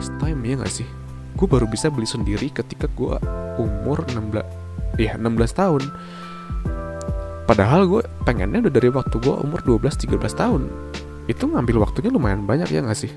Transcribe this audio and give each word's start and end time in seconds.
next 0.00 0.16
time 0.16 0.40
ya 0.48 0.56
gak 0.56 0.72
sih? 0.72 0.88
Gue 1.36 1.44
baru 1.44 1.68
bisa 1.68 1.92
beli 1.92 2.08
sendiri 2.08 2.48
ketika 2.48 2.88
gue 2.96 3.20
umur 3.60 4.00
16 4.08 4.96
iya 4.96 5.20
16 5.20 5.36
tahun. 5.52 5.92
Padahal 7.44 7.84
gue 7.84 8.02
pengennya 8.24 8.64
udah 8.64 8.72
dari 8.72 8.88
waktu 8.88 9.20
gue 9.20 9.36
umur 9.44 9.60
12-13 9.60 10.16
tahun. 10.32 10.72
Itu 11.28 11.52
ngambil 11.52 11.84
waktunya 11.84 12.08
lumayan 12.08 12.48
banyak 12.48 12.72
ya 12.72 12.80
gak 12.80 12.96
sih? 12.96 13.12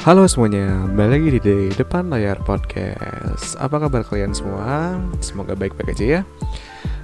Halo 0.00 0.24
semuanya, 0.24 0.88
balik 0.96 1.28
lagi 1.28 1.44
di 1.44 1.56
depan 1.76 2.08
layar 2.08 2.40
podcast. 2.40 3.52
Apa 3.60 3.84
kabar 3.84 4.00
kalian 4.00 4.32
semua? 4.32 4.96
Semoga 5.20 5.52
baik-baik 5.52 5.92
aja 5.92 6.04
ya 6.08 6.20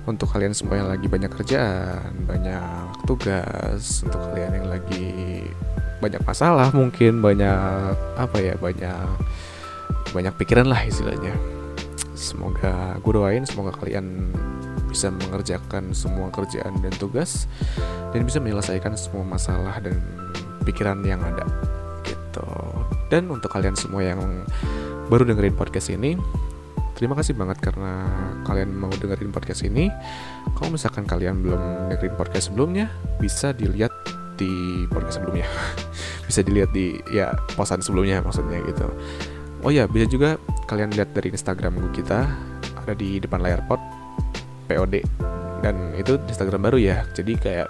Untuk 0.05 0.29
kalian 0.32 0.52
semua 0.52 0.80
yang 0.80 0.89
lagi 0.93 1.09
banyak 1.09 1.32
kerjaan, 1.32 2.12
banyak 2.28 3.05
tugas 3.09 4.05
Untuk 4.05 4.20
kalian 4.30 4.62
yang 4.62 4.69
lagi 4.69 5.09
banyak 6.02 6.20
masalah 6.28 6.69
mungkin 6.77 7.24
Banyak, 7.24 7.97
apa 8.20 8.37
ya, 8.41 8.55
banyak 8.61 9.09
banyak 10.12 10.34
pikiran 10.38 10.69
lah 10.69 10.80
istilahnya 10.84 11.33
Semoga 12.14 13.01
gue 13.01 13.12
doain, 13.16 13.42
semoga 13.48 13.75
kalian 13.75 14.30
bisa 14.92 15.11
mengerjakan 15.11 15.91
semua 15.91 16.30
kerjaan 16.30 16.78
dan 16.84 16.95
tugas 17.00 17.50
Dan 18.14 18.23
bisa 18.28 18.39
menyelesaikan 18.39 18.95
semua 18.95 19.27
masalah 19.27 19.80
dan 19.83 19.98
pikiran 20.64 21.05
yang 21.05 21.20
ada 21.20 21.45
gitu. 22.34 22.48
Dan 23.12 23.30
untuk 23.30 23.52
kalian 23.52 23.77
semua 23.77 24.02
yang 24.02 24.20
baru 25.12 25.28
dengerin 25.28 25.55
podcast 25.55 25.92
ini, 25.92 26.16
terima 26.95 27.19
kasih 27.19 27.34
banget 27.34 27.59
karena 27.61 28.07
kalian 28.47 28.71
mau 28.75 28.91
dengerin 28.91 29.34
podcast 29.34 29.66
ini. 29.66 29.91
Kalau 30.55 30.75
misalkan 30.75 31.05
kalian 31.05 31.43
belum 31.43 31.91
dengerin 31.91 32.15
podcast 32.15 32.51
sebelumnya, 32.51 32.91
bisa 33.19 33.51
dilihat 33.51 33.91
di 34.39 34.84
podcast 34.91 35.20
sebelumnya. 35.20 35.47
bisa 36.28 36.41
dilihat 36.41 36.70
di 36.73 36.98
ya 37.11 37.34
posan 37.59 37.83
sebelumnya 37.83 38.23
maksudnya 38.23 38.62
gitu. 38.64 38.86
Oh 39.64 39.73
ya, 39.73 39.91
bisa 39.91 40.06
juga 40.09 40.36
kalian 40.70 40.95
lihat 40.95 41.12
dari 41.12 41.33
Instagram 41.33 41.81
gue 41.81 41.92
kita 41.92 42.28
ada 42.84 42.92
di 42.92 43.17
depan 43.20 43.41
layar 43.41 43.64
pod 43.64 43.81
POD 44.69 45.05
dan 45.64 45.97
itu 45.97 46.20
Instagram 46.29 46.69
baru 46.69 46.79
ya. 46.81 47.05
Jadi 47.17 47.33
kayak 47.41 47.69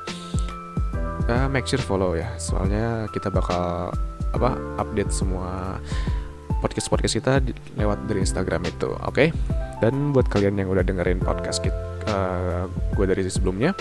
uh, 1.30 1.46
make 1.46 1.66
sure 1.70 1.80
follow 1.80 2.18
ya. 2.18 2.26
Soalnya 2.38 3.06
kita 3.14 3.30
bakal 3.30 3.94
apa 4.34 4.58
update 4.82 5.14
semua 5.14 5.78
podcast 6.64 6.88
podcast 6.88 7.20
kita 7.20 7.44
lewat 7.76 8.08
dari 8.08 8.24
Instagram 8.24 8.64
itu 8.64 8.88
oke 8.88 9.12
okay? 9.12 9.28
dan 9.84 10.16
buat 10.16 10.24
kalian 10.32 10.56
yang 10.56 10.72
udah 10.72 10.80
dengerin 10.80 11.20
podcast 11.20 11.60
kita 11.60 11.76
uh, 12.08 12.64
gue 12.96 13.04
dari 13.04 13.20
sebelumnya 13.28 13.76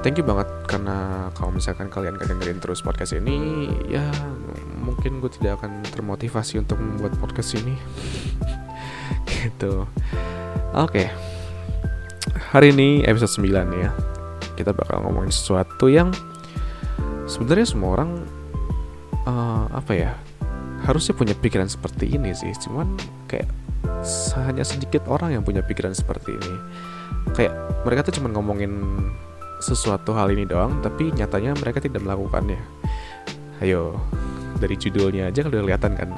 thank 0.00 0.16
you 0.16 0.24
banget 0.24 0.48
karena 0.64 1.28
kalau 1.36 1.52
misalkan 1.52 1.92
kalian 1.92 2.16
gak 2.16 2.32
dengerin 2.32 2.56
terus 2.56 2.80
podcast 2.80 3.12
ini 3.12 3.68
ya 3.84 4.08
mungkin 4.80 5.20
gue 5.20 5.28
tidak 5.28 5.60
akan 5.60 5.84
termotivasi 5.92 6.64
untuk 6.64 6.80
membuat 6.80 7.12
podcast 7.20 7.60
ini 7.60 7.76
gitu 9.28 9.84
oke 10.72 10.88
okay. 10.88 11.12
hari 12.48 12.72
ini 12.72 13.04
episode 13.04 13.44
9 13.44 13.52
ya 13.76 13.92
kita 14.56 14.72
bakal 14.72 15.04
ngomongin 15.04 15.36
sesuatu 15.36 15.92
yang 15.92 16.08
sebenarnya 17.28 17.68
semua 17.68 17.90
orang 18.00 18.10
uh, 19.28 19.68
apa 19.68 19.92
ya 19.92 20.12
harusnya 20.84 21.16
punya 21.16 21.34
pikiran 21.34 21.66
seperti 21.66 22.12
ini 22.12 22.36
sih. 22.36 22.52
Cuman 22.54 22.94
kayak 23.26 23.48
hanya 24.44 24.64
sedikit 24.64 25.08
orang 25.08 25.40
yang 25.40 25.42
punya 25.42 25.64
pikiran 25.64 25.96
seperti 25.96 26.36
ini. 26.36 26.54
Kayak 27.32 27.56
mereka 27.88 28.04
tuh 28.06 28.20
cuma 28.20 28.28
ngomongin 28.30 28.72
sesuatu 29.64 30.12
hal 30.12 30.28
ini 30.28 30.44
doang 30.44 30.84
tapi 30.84 31.08
nyatanya 31.10 31.56
mereka 31.56 31.80
tidak 31.80 32.04
melakukannya. 32.04 32.60
Ayo 33.64 33.96
dari 34.60 34.76
judulnya 34.76 35.32
aja 35.32 35.40
kalau 35.40 35.64
kelihatan 35.64 35.96
kan? 35.96 36.08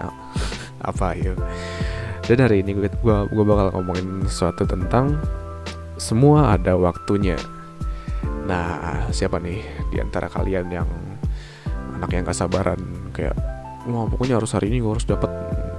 Apa 0.90 1.14
ayo. 1.14 1.38
Dan 2.26 2.42
hari 2.42 2.66
ini 2.66 2.74
gue, 2.74 2.90
gue, 3.06 3.44
bakal 3.46 3.70
ngomongin 3.70 4.26
sesuatu 4.26 4.66
tentang 4.66 5.14
semua 5.94 6.58
ada 6.58 6.74
waktunya. 6.74 7.38
Nah 8.50 9.06
siapa 9.14 9.38
nih 9.38 9.62
di 9.94 10.02
antara 10.02 10.26
kalian 10.26 10.66
yang 10.66 10.90
anak 11.96 12.10
yang 12.10 12.26
gak 12.26 12.36
kayak 13.14 13.55
wah 13.86 14.06
pokoknya 14.10 14.38
harus 14.42 14.50
hari 14.52 14.74
ini 14.74 14.82
gue 14.82 14.92
harus 14.92 15.06
dapat 15.06 15.30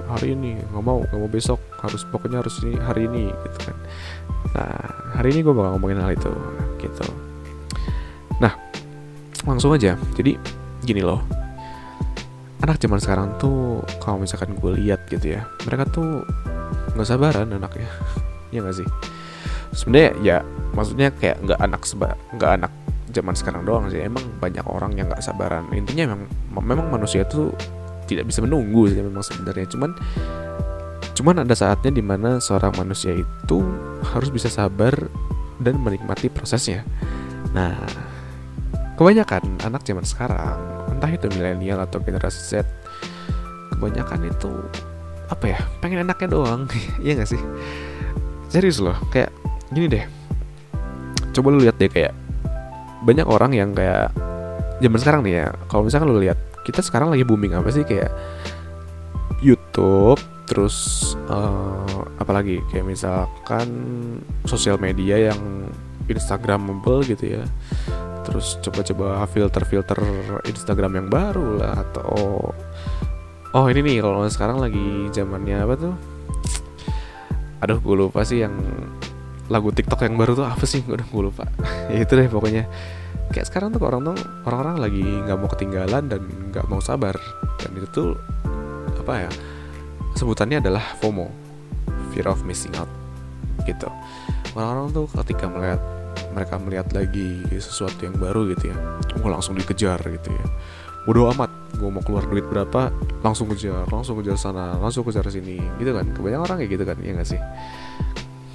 hari 0.08 0.32
ini. 0.32 0.56
Nggak 0.72 0.84
mau 0.84 0.98
nggak 1.04 1.20
mau 1.20 1.30
besok. 1.30 1.60
Harus 1.78 2.02
pokoknya 2.08 2.40
harus 2.40 2.56
ini 2.64 2.74
hari 2.80 3.06
ini 3.06 3.28
gitu 3.28 3.58
kan. 3.68 3.76
Nah 4.56 4.80
hari 5.20 5.36
ini 5.36 5.40
gue 5.44 5.54
bakal 5.54 5.76
ngomongin 5.76 6.00
hal 6.00 6.12
itu 6.16 6.32
gitu. 6.80 7.06
Nah 8.40 8.52
langsung 9.44 9.76
aja. 9.76 9.94
Jadi 10.16 10.34
gini 10.82 11.04
loh. 11.04 11.20
Anak 12.58 12.82
zaman 12.82 12.98
sekarang 12.98 13.38
tuh 13.38 13.86
kalau 14.02 14.18
misalkan 14.18 14.58
gue 14.58 14.72
lihat 14.82 15.06
gitu 15.06 15.38
ya 15.38 15.46
mereka 15.62 15.86
tuh 15.86 16.24
nggak 16.96 17.08
sabaran 17.08 17.52
anaknya. 17.52 17.88
Ya 18.48 18.64
nggak 18.64 18.80
sih? 18.80 18.88
Sebenarnya 19.76 20.10
ya 20.24 20.36
maksudnya 20.72 21.12
kayak 21.12 21.36
nggak 21.44 21.60
anak 21.60 21.84
seba 21.84 22.16
nggak 22.32 22.50
anak 22.56 22.72
zaman 23.12 23.36
sekarang 23.36 23.68
doang 23.68 23.92
sih. 23.92 24.00
Emang 24.00 24.24
banyak 24.40 24.64
orang 24.64 24.96
yang 24.96 25.12
nggak 25.12 25.20
sabaran. 25.20 25.68
Intinya 25.76 26.16
memang 26.16 26.32
memang 26.64 26.88
manusia 26.88 27.28
tuh 27.28 27.52
tidak 28.08 28.24
bisa 28.24 28.40
menunggu 28.40 28.88
sih 28.88 28.98
memang 29.04 29.20
sebenarnya. 29.20 29.68
Cuman 29.68 29.92
cuman 31.12 31.44
ada 31.44 31.52
saatnya 31.52 31.92
di 31.92 32.00
mana 32.00 32.40
seorang 32.40 32.72
manusia 32.80 33.12
itu 33.12 33.58
harus 34.14 34.32
bisa 34.32 34.48
sabar 34.48 34.94
dan 35.60 35.76
menikmati 35.76 36.32
prosesnya. 36.32 36.88
Nah 37.52 37.76
kebanyakan 38.96 39.60
anak 39.62 39.84
zaman 39.84 40.02
sekarang 40.08 40.56
entah 40.88 41.10
itu 41.12 41.30
milenial 41.36 41.78
atau 41.84 42.02
generasi 42.02 42.40
Z 42.42 42.66
kebanyakan 43.76 44.26
itu 44.26 44.50
apa 45.28 45.44
ya 45.54 45.58
pengen 45.84 46.08
enaknya 46.08 46.28
doang. 46.32 46.64
Iya 47.04 47.22
gak 47.22 47.30
sih? 47.30 47.42
Serius 48.48 48.80
loh 48.80 48.96
kayak 49.12 49.28
gini 49.70 49.86
deh. 49.86 50.04
Coba 51.36 51.52
lu 51.52 51.60
lihat 51.60 51.76
deh 51.76 51.92
kayak 51.92 52.16
banyak 53.04 53.26
orang 53.28 53.54
yang 53.54 53.70
kayak 53.76 54.10
zaman 54.82 54.98
sekarang 54.98 55.20
nih 55.22 55.34
ya 55.42 55.46
kalau 55.70 55.86
misalkan 55.86 56.10
lo 56.10 56.18
lihat 56.18 56.38
kita 56.68 56.84
sekarang 56.84 57.08
lagi 57.08 57.24
booming 57.24 57.56
apa 57.56 57.72
sih? 57.72 57.88
Kayak 57.88 58.12
YouTube 59.40 60.20
terus 60.44 60.76
uh, 61.28 62.04
apalagi 62.20 62.60
kayak 62.72 62.84
misalkan 62.88 63.68
sosial 64.44 64.76
media 64.76 65.32
yang 65.32 65.72
Instagramable 66.08 67.04
gitu 67.08 67.40
ya. 67.40 67.44
Terus 68.28 68.60
coba-coba 68.60 69.24
filter-filter 69.32 70.00
Instagram 70.44 71.00
yang 71.00 71.08
baru 71.08 71.64
lah 71.64 71.72
atau 71.88 72.12
oh 73.56 73.66
ini 73.72 73.80
nih 73.80 74.04
kalau 74.04 74.28
sekarang 74.28 74.60
lagi 74.60 75.08
zamannya 75.12 75.64
apa 75.64 75.74
tuh? 75.80 75.94
Aduh 77.64 77.80
gue 77.80 77.96
lupa 77.96 78.20
sih 78.28 78.44
yang 78.44 78.52
lagu 79.48 79.72
TikTok 79.72 80.04
yang 80.04 80.20
baru 80.20 80.36
tuh 80.36 80.44
apa 80.44 80.64
sih? 80.68 80.84
Udah 80.84 81.04
gue 81.08 81.22
lupa. 81.24 81.48
Ya 81.88 82.04
itu 82.04 82.12
deh 82.20 82.28
pokoknya 82.28 82.68
kayak 83.30 83.46
sekarang 83.48 83.72
tuh 83.72 83.80
orang 83.84 84.12
tuh 84.12 84.16
orang-orang 84.48 84.76
lagi 84.88 85.04
nggak 85.04 85.38
mau 85.38 85.48
ketinggalan 85.50 86.04
dan 86.08 86.22
nggak 86.52 86.66
mau 86.68 86.80
sabar. 86.80 87.14
Dan 87.60 87.76
itu 87.76 87.88
tuh 87.90 88.10
apa 88.98 89.28
ya 89.28 89.30
sebutannya 90.18 90.58
adalah 90.60 90.82
FOMO 90.98 91.30
fear 92.10 92.26
of 92.28 92.42
missing 92.44 92.74
out 92.76 92.90
gitu. 93.64 93.88
Orang-orang 94.56 94.90
tuh 94.90 95.06
ketika 95.22 95.46
melihat 95.46 95.80
mereka 96.34 96.54
melihat 96.60 96.86
lagi 96.92 97.42
sesuatu 97.56 98.04
yang 98.04 98.16
baru 98.18 98.50
gitu 98.52 98.70
ya 98.70 98.76
gue 99.18 99.30
langsung 99.30 99.54
dikejar 99.54 100.00
gitu 100.02 100.28
ya. 100.32 100.46
Bodo 101.06 101.30
amat 101.32 101.48
gue 101.78 101.88
mau 101.88 102.02
keluar 102.02 102.26
duit 102.26 102.44
berapa 102.48 102.90
langsung 103.22 103.48
kejar 103.52 103.86
langsung 103.88 104.18
kejar 104.20 104.36
sana 104.36 104.76
langsung 104.80 105.04
kejar 105.06 105.24
sini 105.28 105.60
gitu 105.78 105.94
kan. 105.94 106.06
Kebanyakan 106.14 106.42
orang 106.44 106.56
kayak 106.64 106.70
gitu 106.74 106.84
kan 106.84 106.96
ya 107.00 107.10
gak 107.16 107.28
sih? 107.28 107.40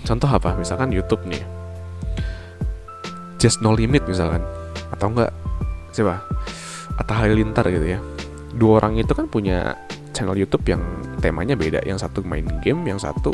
Contoh 0.03 0.27
apa? 0.27 0.53
Misalkan 0.59 0.91
YouTube 0.91 1.23
nih 1.29 1.41
just 3.43 3.59
no 3.59 3.75
limit 3.75 4.07
misalkan 4.07 4.39
atau 4.93 5.09
enggak 5.09 5.33
siapa? 5.89 6.21
Atta 6.97 7.13
Halilintar 7.25 7.65
gitu 7.73 7.97
ya. 7.97 7.99
Dua 8.53 8.77
orang 8.77 9.01
itu 9.01 9.13
kan 9.17 9.25
punya 9.25 9.73
channel 10.13 10.37
YouTube 10.37 10.61
yang 10.69 10.81
temanya 11.17 11.57
beda. 11.57 11.81
Yang 11.81 12.05
satu 12.05 12.21
main 12.21 12.45
game 12.61 12.85
yang 12.85 13.01
satu 13.01 13.33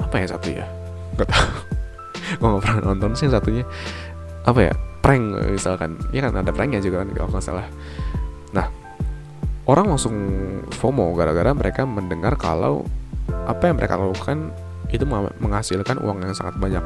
apa 0.00 0.16
ya 0.16 0.26
satu 0.32 0.48
ya? 0.48 0.64
Nggak 1.20 1.28
tahu. 1.28 1.48
Gue 2.40 2.48
nggak 2.48 2.62
pernah 2.64 2.80
nonton 2.92 3.12
sih 3.12 3.28
yang 3.28 3.34
satunya. 3.36 3.64
Apa 4.48 4.72
ya? 4.72 4.74
Prank 5.04 5.24
misalkan. 5.52 6.00
Ya 6.14 6.24
kan 6.24 6.32
ada 6.40 6.50
pranknya 6.54 6.80
juga 6.80 7.04
kan 7.04 7.08
kalau 7.12 7.28
nggak 7.36 7.44
salah. 7.44 7.66
Nah 8.56 8.66
orang 9.68 9.92
langsung 9.92 10.14
FOMO 10.72 11.12
gara-gara 11.12 11.52
mereka 11.52 11.84
mendengar 11.84 12.34
kalau 12.40 12.88
apa 13.44 13.68
yang 13.68 13.76
mereka 13.76 14.00
lakukan 14.00 14.50
itu 14.92 15.04
menghasilkan 15.40 16.00
uang 16.00 16.24
yang 16.24 16.32
sangat 16.32 16.56
banyak. 16.56 16.84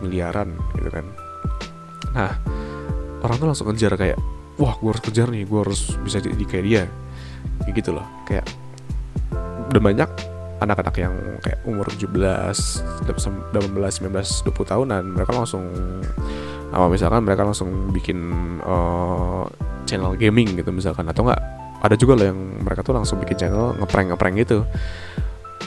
Miliaran 0.00 0.56
gitu 0.76 0.90
kan 0.90 1.06
nah 2.14 2.38
orang 3.26 3.36
tuh 3.36 3.46
langsung 3.50 3.66
kejar 3.74 3.98
kayak 3.98 4.18
wah 4.56 4.78
gue 4.78 4.90
harus 4.90 5.02
kejar 5.02 5.26
nih 5.34 5.44
gue 5.44 5.60
harus 5.60 5.98
bisa 6.00 6.22
jadi 6.22 6.44
kayak 6.46 6.64
dia. 6.64 6.82
Kayak 7.66 7.74
gitu 7.82 7.90
loh. 7.94 8.06
Kayak 8.28 8.46
udah 9.74 9.82
banyak 9.82 10.10
anak-anak 10.62 10.94
yang 10.96 11.14
kayak 11.42 11.60
umur 11.66 11.86
17, 11.90 12.08
18, 13.10 13.10
19, 13.10 13.50
20 13.50 14.72
tahunan 14.72 15.02
mereka 15.12 15.32
langsung 15.34 15.64
apa 16.74 16.86
misalkan 16.90 17.22
mereka 17.22 17.42
langsung 17.46 17.90
bikin 17.90 18.18
uh, 18.64 19.46
channel 19.86 20.14
gaming 20.18 20.58
gitu 20.58 20.74
misalkan 20.74 21.06
atau 21.06 21.26
enggak 21.28 21.42
ada 21.84 21.94
juga 22.00 22.16
loh 22.16 22.26
yang 22.32 22.40
mereka 22.64 22.80
tuh 22.80 22.96
langsung 22.96 23.20
bikin 23.20 23.36
channel 23.36 23.76
ngeprank 23.76 24.14
ngeprank 24.14 24.34
gitu. 24.40 24.64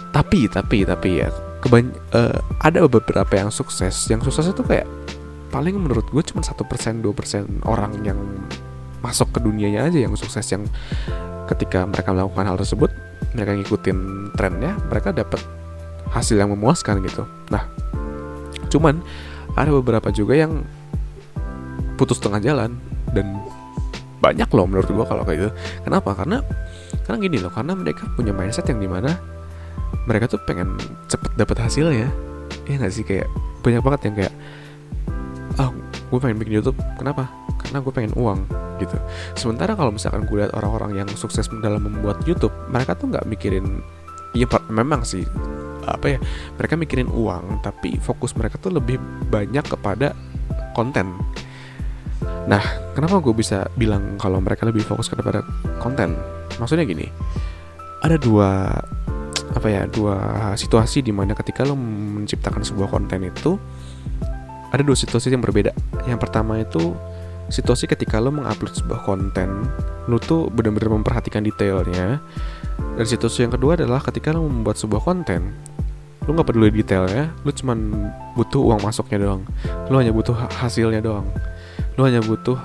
Tapi 0.09 0.49
tapi 0.49 0.81
tapi 0.81 1.21
ya 1.21 1.29
uh, 1.29 2.37
ada 2.63 2.79
beberapa 2.89 3.33
yang 3.37 3.53
sukses 3.53 4.09
yang 4.09 4.23
sukses 4.23 4.49
itu 4.49 4.63
kayak 4.65 4.87
paling 5.49 5.79
menurut 5.79 6.07
gue 6.11 6.23
cuma 6.27 6.43
satu 6.43 6.67
persen 6.67 6.99
dua 6.99 7.15
persen 7.15 7.63
orang 7.63 7.95
yang 8.03 8.19
masuk 8.99 9.31
ke 9.31 9.39
dunianya 9.39 9.87
aja 9.87 9.99
yang 10.03 10.13
sukses 10.17 10.43
yang 10.51 10.65
ketika 11.47 11.87
mereka 11.87 12.11
melakukan 12.11 12.45
hal 12.49 12.57
tersebut 12.59 12.91
mereka 13.31 13.51
ngikutin 13.55 13.97
trennya 14.35 14.75
mereka 14.91 15.15
dapat 15.15 15.39
hasil 16.11 16.39
yang 16.39 16.51
memuaskan 16.51 17.03
gitu. 17.03 17.23
Nah 17.53 17.63
cuman 18.67 18.99
ada 19.55 19.71
beberapa 19.71 20.11
juga 20.11 20.35
yang 20.35 20.67
putus 21.95 22.19
tengah 22.19 22.43
jalan 22.43 22.77
dan 23.15 23.39
banyak 24.17 24.49
loh 24.51 24.65
menurut 24.65 24.89
gue 24.89 25.05
kalau 25.07 25.23
kayak 25.23 25.37
gitu. 25.39 25.51
Kenapa? 25.87 26.13
Karena 26.17 26.43
karena 27.05 27.17
gini 27.21 27.37
loh 27.39 27.51
karena 27.53 27.73
mereka 27.77 28.03
punya 28.17 28.33
mindset 28.35 28.67
yang 28.67 28.81
di 28.81 28.89
mana 28.89 29.15
mereka 30.09 30.27
tuh 30.27 30.41
pengen 30.43 30.75
cepet 31.07 31.31
dapat 31.37 31.57
hasilnya. 31.63 32.09
Ya 32.67 32.75
nggak 32.75 32.91
sih? 32.91 33.05
Kayak 33.07 33.31
banyak 33.63 33.81
banget 33.83 34.01
yang 34.11 34.15
kayak 34.19 34.33
gue 36.07 36.19
pengen 36.19 36.37
bikin 36.39 36.63
YouTube. 36.63 36.77
Kenapa? 36.95 37.27
Karena 37.59 37.83
gue 37.83 37.93
pengen 37.93 38.13
uang 38.15 38.39
gitu. 38.79 38.95
Sementara 39.35 39.73
kalau 39.73 39.91
misalkan 39.91 40.23
gue 40.29 40.37
lihat 40.39 40.53
orang-orang 40.53 41.03
yang 41.03 41.09
sukses 41.17 41.49
dalam 41.61 41.83
membuat 41.83 42.21
YouTube 42.29 42.53
mereka 42.69 42.93
tuh 42.93 43.11
nggak 43.11 43.25
mikirin 43.25 43.81
ya 44.37 44.45
memang 44.69 45.01
sih 45.01 45.25
apa 45.87 46.19
ya 46.19 46.19
mereka 46.59 46.75
mikirin 46.75 47.09
uang 47.09 47.63
tapi 47.63 47.95
fokus 47.97 48.35
mereka 48.35 48.59
tuh 48.59 48.75
lebih 48.75 49.01
banyak 49.31 49.65
kepada 49.65 50.13
konten. 50.77 51.15
Nah 52.47 52.61
kenapa 52.93 53.17
gue 53.23 53.33
bisa 53.33 53.65
bilang 53.75 54.19
kalau 54.19 54.37
mereka 54.43 54.67
lebih 54.67 54.85
fokus 54.85 55.09
kepada 55.09 55.41
konten? 55.81 56.13
Maksudnya 56.59 56.85
gini 56.85 57.07
ada 58.03 58.19
dua 58.19 58.69
apa 59.57 59.67
ya 59.73 59.89
dua 59.89 60.17
situasi 60.53 61.01
di 61.01 61.09
mana 61.09 61.33
ketika 61.33 61.65
lo 61.65 61.73
menciptakan 61.73 62.61
sebuah 62.61 62.93
konten 62.93 63.25
itu 63.25 63.57
ada 64.71 64.81
dua 64.83 64.97
situasi 64.97 65.31
yang 65.31 65.43
berbeda. 65.43 65.71
Yang 66.07 66.19
pertama 66.19 66.59
itu 66.59 66.95
situasi 67.47 67.87
ketika 67.87 68.19
lo 68.19 68.31
mengupload 68.31 68.75
sebuah 68.75 69.07
konten 69.07 69.63
lo 70.07 70.19
tuh 70.19 70.51
benar-benar 70.51 70.99
memperhatikan 70.99 71.43
detailnya. 71.43 72.19
Dan 72.77 73.05
situasi 73.05 73.45
yang 73.45 73.53
kedua 73.53 73.77
adalah 73.77 74.01
ketika 74.01 74.33
lo 74.33 74.45
membuat 74.45 74.77
sebuah 74.79 75.01
konten 75.03 75.53
lo 76.27 76.35
nggak 76.35 76.47
peduli 76.51 76.83
detailnya 76.83 77.31
lo 77.47 77.55
cuma 77.55 77.71
butuh 78.35 78.59
uang 78.59 78.83
masuknya 78.83 79.17
doang. 79.23 79.41
Lo 79.87 79.95
hanya 79.99 80.11
butuh 80.11 80.35
hasilnya 80.35 80.99
doang. 80.99 81.27
Lo 81.95 82.03
hanya 82.03 82.19
butuh 82.19 82.59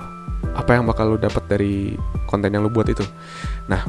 apa 0.51 0.75
yang 0.75 0.83
bakal 0.83 1.15
lo 1.15 1.17
dapat 1.17 1.47
dari 1.47 1.95
konten 2.27 2.51
yang 2.51 2.67
lo 2.67 2.69
buat 2.69 2.91
itu. 2.91 3.07
Nah 3.71 3.87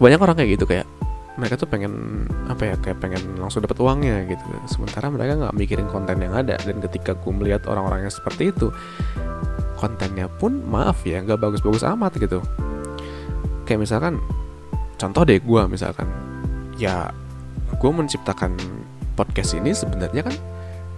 kebanyakan 0.00 0.24
orang 0.32 0.36
kayak 0.40 0.50
gitu 0.56 0.64
kayak 0.64 0.88
mereka 1.34 1.58
tuh 1.58 1.66
pengen 1.66 2.24
apa 2.46 2.62
ya 2.70 2.74
kayak 2.78 3.02
pengen 3.02 3.34
langsung 3.38 3.58
dapat 3.66 3.78
uangnya 3.82 4.22
gitu. 4.30 4.44
Sementara 4.70 5.10
mereka 5.10 5.34
nggak 5.34 5.54
mikirin 5.58 5.88
konten 5.90 6.22
yang 6.22 6.34
ada. 6.34 6.54
Dan 6.62 6.78
ketika 6.78 7.18
gue 7.18 7.32
melihat 7.34 7.66
orang-orang 7.66 8.06
yang 8.06 8.14
seperti 8.14 8.54
itu 8.54 8.70
kontennya 9.74 10.30
pun 10.30 10.62
maaf 10.70 11.02
ya 11.02 11.18
nggak 11.20 11.42
bagus-bagus 11.42 11.82
amat 11.82 12.14
gitu. 12.22 12.38
Kayak 13.66 13.80
misalkan 13.82 14.22
contoh 14.94 15.22
deh 15.26 15.42
gue 15.42 15.62
misalkan. 15.66 16.06
Ya 16.78 17.10
gue 17.74 17.90
menciptakan 17.90 18.54
podcast 19.18 19.58
ini 19.58 19.74
sebenarnya 19.74 20.26
kan 20.26 20.34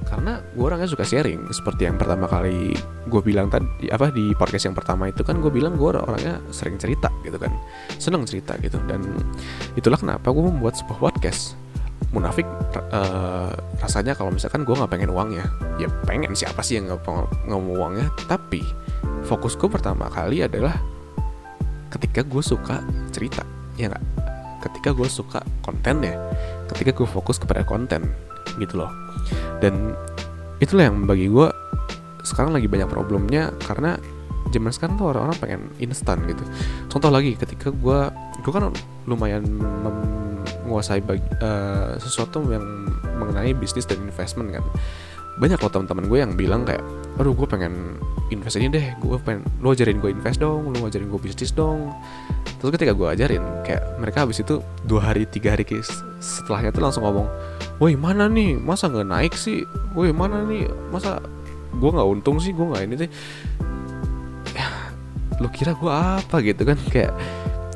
karena 0.06 0.38
gue 0.54 0.64
orangnya 0.64 0.86
suka 0.86 1.02
sharing 1.02 1.50
seperti 1.50 1.90
yang 1.90 1.98
pertama 1.98 2.30
kali 2.30 2.72
gue 3.10 3.20
bilang 3.26 3.50
tadi 3.50 3.90
apa 3.90 4.14
di 4.14 4.30
podcast 4.38 4.70
yang 4.70 4.76
pertama 4.78 5.10
itu 5.10 5.26
kan 5.26 5.42
gue 5.42 5.50
bilang 5.50 5.74
gue 5.74 5.90
orangnya 5.90 6.38
sering 6.54 6.78
cerita 6.78 7.10
gitu 7.26 7.36
kan. 7.36 7.50
Seneng 7.98 8.22
cerita 8.22 8.54
gitu. 8.62 8.78
Dan 8.86 9.02
itulah 9.74 9.98
kenapa 9.98 10.30
gue 10.30 10.44
membuat 10.46 10.78
sebuah 10.78 11.10
podcast. 11.10 11.58
Munafik 12.14 12.46
uh, 12.94 13.50
rasanya 13.82 14.14
kalau 14.14 14.30
misalkan 14.30 14.62
gue 14.62 14.72
nggak 14.72 14.88
pengen 14.88 15.10
uangnya 15.10 15.44
ya 15.76 15.90
pengen 16.06 16.32
siapa 16.38 16.62
sih 16.62 16.78
yang 16.78 16.86
nggak 16.86 17.02
mau 17.50 17.74
uangnya? 17.74 18.06
Tapi 18.30 18.62
fokusku 19.26 19.66
pertama 19.66 20.06
kali 20.06 20.46
adalah 20.46 20.78
ketika 21.90 22.22
gue 22.22 22.42
suka 22.46 22.78
cerita 23.10 23.42
ya 23.74 23.90
nggak? 23.90 24.04
Ketika 24.62 24.94
gue 24.94 25.08
suka 25.10 25.42
kontennya 25.66 26.14
ketika 26.70 26.90
gue 26.94 27.08
fokus 27.08 27.38
kepada 27.38 27.62
konten 27.62 28.10
gitu 28.58 28.82
loh 28.82 28.90
dan 29.60 29.96
itulah 30.60 30.88
yang 30.88 31.04
bagi 31.04 31.28
gue 31.28 31.48
sekarang 32.26 32.56
lagi 32.56 32.66
banyak 32.66 32.88
problemnya 32.90 33.54
karena 33.64 33.94
zaman 34.50 34.72
sekarang 34.72 34.94
tuh 34.98 35.14
orang-orang 35.14 35.36
pengen 35.38 35.62
instan 35.82 36.22
gitu. 36.26 36.42
Contoh 36.90 37.10
lagi 37.10 37.34
ketika 37.34 37.70
gue 37.70 37.98
gue 38.42 38.52
kan 38.52 38.70
lumayan 39.06 39.42
menguasai 40.66 41.02
uh, 41.42 41.94
sesuatu 41.98 42.42
yang 42.50 42.64
mengenai 43.18 43.54
bisnis 43.54 43.86
dan 43.86 44.02
investment 44.02 44.54
kan. 44.54 44.64
Banyak 45.36 45.60
loh 45.60 45.68
teman-teman 45.68 46.04
gue 46.08 46.18
yang 46.18 46.32
bilang 46.32 46.62
kayak 46.64 46.80
aduh 47.20 47.36
gue 47.36 47.44
pengen 47.44 48.00
invest 48.32 48.58
ini 48.58 48.72
deh 48.72 48.86
gue 48.98 49.16
pengen 49.22 49.46
lo 49.62 49.70
ajarin 49.70 50.02
gue 50.02 50.10
invest 50.10 50.42
dong 50.42 50.72
lo 50.72 50.86
ajarin 50.88 51.10
gue 51.10 51.20
bisnis 51.20 51.52
dong. 51.52 51.92
Terus 52.56 52.70
ketika 52.80 52.96
gue 52.96 53.08
ajarin 53.12 53.44
kayak 53.62 54.00
mereka 54.00 54.24
habis 54.24 54.40
itu 54.40 54.64
dua 54.88 55.12
hari 55.12 55.28
tiga 55.28 55.52
hari 55.52 55.68
setelahnya 56.18 56.72
tuh 56.72 56.82
langsung 56.82 57.04
ngomong 57.04 57.28
woi 57.76 57.94
mana 57.94 58.26
nih? 58.30 58.56
Masa 58.56 58.88
nggak 58.88 59.08
naik 59.08 59.34
sih? 59.36 59.64
Woi 59.92 60.12
mana 60.12 60.44
nih? 60.44 60.68
Masa 60.88 61.20
gue 61.76 61.90
nggak 61.92 62.08
untung 62.08 62.40
sih? 62.40 62.56
Gue 62.56 62.66
nggak 62.72 62.82
ini 62.88 62.96
sih? 63.06 63.10
Ya, 64.56 64.68
lo 65.36 65.52
kira 65.52 65.76
gue 65.76 65.92
apa 65.92 66.40
gitu 66.40 66.64
kan? 66.64 66.78
Kayak 66.88 67.12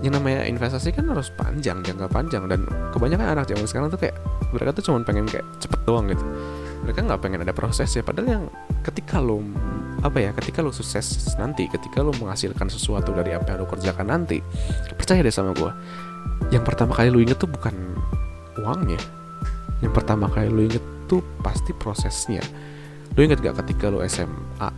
yang 0.00 0.17
namanya 0.17 0.49
investasi 0.49 0.97
kan 0.97 1.05
harus 1.12 1.29
panjang 1.37 1.85
jangka 1.85 2.08
panjang. 2.08 2.49
Dan 2.49 2.64
kebanyakan 2.97 3.37
anak 3.37 3.52
zaman 3.52 3.69
sekarang 3.69 3.88
tuh 3.93 4.00
kayak 4.00 4.17
mereka 4.56 4.81
tuh 4.81 4.88
cuma 4.88 5.05
pengen 5.05 5.29
kayak 5.29 5.44
cepet 5.61 5.81
doang 5.85 6.08
gitu. 6.08 6.25
Mereka 6.88 7.05
nggak 7.05 7.20
pengen 7.20 7.44
ada 7.44 7.52
proses 7.52 7.93
ya. 7.93 8.00
Padahal 8.00 8.29
yang 8.41 8.44
ketika 8.81 9.20
lo 9.20 9.44
apa 10.00 10.17
ya 10.17 10.32
ketika 10.32 10.64
lo 10.64 10.73
sukses 10.73 11.37
nanti 11.37 11.69
ketika 11.69 12.00
lo 12.00 12.17
menghasilkan 12.17 12.73
sesuatu 12.73 13.12
dari 13.12 13.37
apa 13.37 13.52
yang 13.52 13.61
lo 13.61 13.67
kerjakan 13.69 14.08
nanti 14.08 14.41
percaya 14.97 15.20
deh 15.20 15.29
sama 15.29 15.52
gue 15.52 15.69
yang 16.49 16.64
pertama 16.64 16.97
kali 16.97 17.12
lo 17.12 17.20
inget 17.20 17.37
tuh 17.37 17.52
bukan 17.52 17.76
uangnya 18.56 18.97
yang 19.80 19.92
pertama 19.92 20.28
kali 20.28 20.52
lo 20.52 20.60
inget 20.64 20.84
tuh 21.08 21.24
pasti 21.44 21.72
prosesnya. 21.74 22.44
Lo 23.16 23.24
inget 23.24 23.42
gak 23.42 23.64
ketika 23.64 23.90
lo 23.90 24.04
SMA 24.06 24.70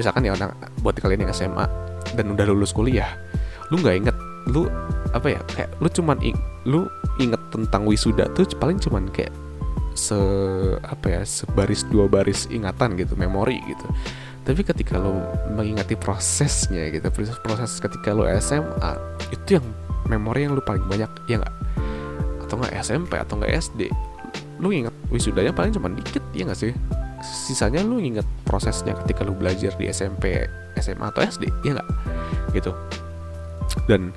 misalkan 0.00 0.24
ya 0.24 0.32
anak 0.32 0.56
buat 0.80 0.96
kalian 0.96 1.28
yang 1.28 1.32
SMA 1.36 1.68
dan 2.16 2.32
udah 2.32 2.48
lulus 2.48 2.72
kuliah 2.72 3.20
lu 3.68 3.76
nggak 3.84 3.96
inget 4.00 4.16
lu 4.48 4.64
apa 5.12 5.36
ya 5.36 5.40
kayak 5.52 5.70
lu 5.84 5.88
cuman 5.92 6.16
ing, 6.24 6.38
lu 6.64 6.88
inget 7.20 7.38
tentang 7.52 7.84
wisuda 7.84 8.32
tuh 8.32 8.48
paling 8.56 8.80
cuman 8.80 9.12
kayak 9.12 9.30
se 9.92 10.16
apa 10.80 11.20
ya 11.20 11.22
sebaris 11.26 11.84
dua 11.92 12.08
baris 12.08 12.48
ingatan 12.48 12.96
gitu 12.96 13.18
memori 13.18 13.60
gitu. 13.68 13.84
Tapi 14.40 14.64
ketika 14.64 14.96
lo 14.96 15.20
mengingati 15.52 15.92
prosesnya 15.98 16.88
gitu 16.88 17.04
proses 17.12 17.36
proses 17.42 17.76
ketika 17.76 18.16
lo 18.16 18.24
SMA 18.40 18.90
itu 19.34 19.60
yang 19.60 19.66
memori 20.08 20.48
yang 20.48 20.56
lu 20.56 20.62
paling 20.64 20.82
banyak 20.88 21.10
ya 21.28 21.42
nggak? 21.42 21.56
Atau 22.48 22.54
nggak 22.58 22.74
SMP 22.80 23.20
atau 23.20 23.36
nggak 23.36 23.52
SD 23.60 23.92
lu 24.60 24.68
inget 24.70 24.92
wisudanya 25.08 25.50
paling 25.50 25.72
cuma 25.72 25.88
dikit 25.88 26.22
ya 26.36 26.44
gak 26.44 26.60
sih? 26.60 26.76
Sisanya 27.20 27.80
lu 27.84 28.00
inget 28.00 28.24
prosesnya 28.44 28.96
ketika 29.04 29.24
lu 29.24 29.36
belajar 29.36 29.72
di 29.76 29.88
SMP 29.88 30.44
SMA 30.76 31.08
atau 31.08 31.20
SD 31.24 31.48
ya 31.64 31.76
nggak? 31.76 31.88
Gitu. 32.56 32.72
Dan 33.88 34.12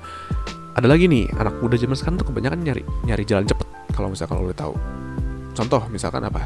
ada 0.74 0.86
lagi 0.90 1.06
nih 1.06 1.28
anak 1.36 1.54
muda 1.60 1.76
zaman 1.76 1.94
sekarang 1.94 2.16
tuh 2.18 2.28
kebanyakan 2.32 2.60
nyari 2.64 2.82
nyari 3.06 3.24
jalan 3.28 3.46
cepet 3.46 3.68
kalau 3.92 4.08
misalkan 4.12 4.40
lo 4.40 4.48
udah 4.48 4.58
tahu. 4.58 4.74
Contoh 5.54 5.82
misalkan 5.92 6.24
apa? 6.26 6.40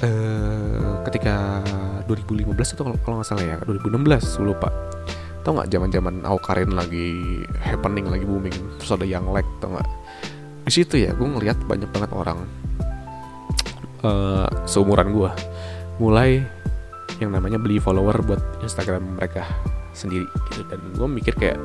Eh 0.00 1.02
ketika 1.08 1.62
2015 2.08 2.46
itu 2.52 2.82
kalau 2.82 2.96
kalau 3.02 3.16
nggak 3.20 3.28
salah 3.28 3.44
ya 3.44 3.56
2016 3.66 4.46
lupa. 4.46 4.70
Tau 5.42 5.54
nggak 5.54 5.70
zaman 5.70 5.90
zaman 5.94 6.14
Aukarin 6.26 6.74
lagi 6.74 7.42
happening 7.62 8.10
lagi 8.10 8.26
booming 8.26 8.56
terus 8.82 8.90
ada 8.90 9.06
yang 9.06 9.26
lag 9.30 9.46
tau 9.62 9.74
nggak? 9.74 9.88
Di 10.66 10.72
situ 10.74 10.98
ya 10.98 11.14
gue 11.14 11.26
ngeliat 11.26 11.58
banyak 11.70 11.90
banget 11.94 12.10
orang 12.10 12.42
uh, 14.02 14.48
seumuran 14.68 15.12
gue 15.14 15.30
mulai 15.96 16.44
yang 17.22 17.32
namanya 17.32 17.56
beli 17.56 17.80
follower 17.80 18.20
buat 18.24 18.42
Instagram 18.60 19.16
mereka 19.16 19.48
sendiri 19.96 20.28
gitu. 20.52 20.68
Dan 20.68 20.80
gue 20.92 21.08
mikir 21.08 21.32
kayak 21.36 21.56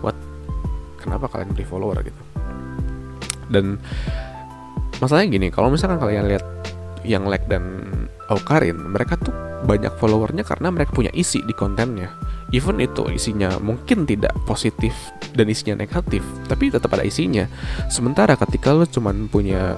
what? 0.00 0.16
Kenapa 0.96 1.28
kalian 1.28 1.52
beli 1.52 1.66
follower? 1.66 2.00
gitu. 2.00 2.22
Dan 3.52 3.76
masalahnya 5.02 5.28
gini 5.36 5.48
kalau 5.52 5.68
misalkan 5.68 6.00
kalian 6.00 6.30
lihat 6.30 6.44
yang 7.02 7.26
like 7.26 7.44
dan 7.50 7.84
Aukarin 8.30 8.78
mereka 8.78 9.18
tuh 9.18 9.34
banyak 9.62 9.92
followernya 10.00 10.42
karena 10.42 10.72
mereka 10.72 10.96
punya 10.96 11.12
isi 11.12 11.44
di 11.44 11.52
kontennya. 11.52 12.08
Even 12.52 12.80
itu 12.80 13.08
isinya 13.12 13.56
mungkin 13.60 14.04
tidak 14.04 14.32
positif 14.48 14.92
dan 15.36 15.48
isinya 15.48 15.76
negatif 15.78 16.24
tapi 16.48 16.72
tetap 16.72 16.88
ada 16.96 17.04
isinya. 17.04 17.44
Sementara 17.92 18.34
ketika 18.40 18.72
lo 18.72 18.88
cuman 18.88 19.28
punya 19.28 19.76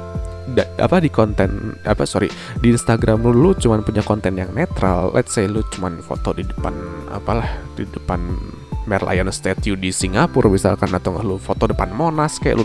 da, 0.52 0.64
apa 0.76 1.00
di 1.00 1.08
konten 1.08 1.78
apa 1.88 2.04
sorry 2.04 2.28
di 2.60 2.74
Instagram 2.74 3.24
lu 3.24 3.32
lu 3.32 3.50
cuman 3.56 3.80
punya 3.80 4.04
konten 4.04 4.36
yang 4.36 4.52
netral. 4.52 5.14
Let's 5.14 5.32
say 5.32 5.48
lu 5.48 5.64
cuman 5.72 6.04
foto 6.04 6.36
di 6.36 6.44
depan 6.44 6.74
apalah 7.08 7.48
di 7.78 7.88
depan 7.88 8.20
Merlion 8.84 9.32
Statue 9.32 9.80
di 9.80 9.88
Singapura 9.88 10.52
misalkan 10.52 10.92
atau 10.92 11.16
lu 11.24 11.40
foto 11.40 11.64
depan 11.64 11.88
Monas 11.92 12.36
kayak 12.36 12.60
lu 12.60 12.64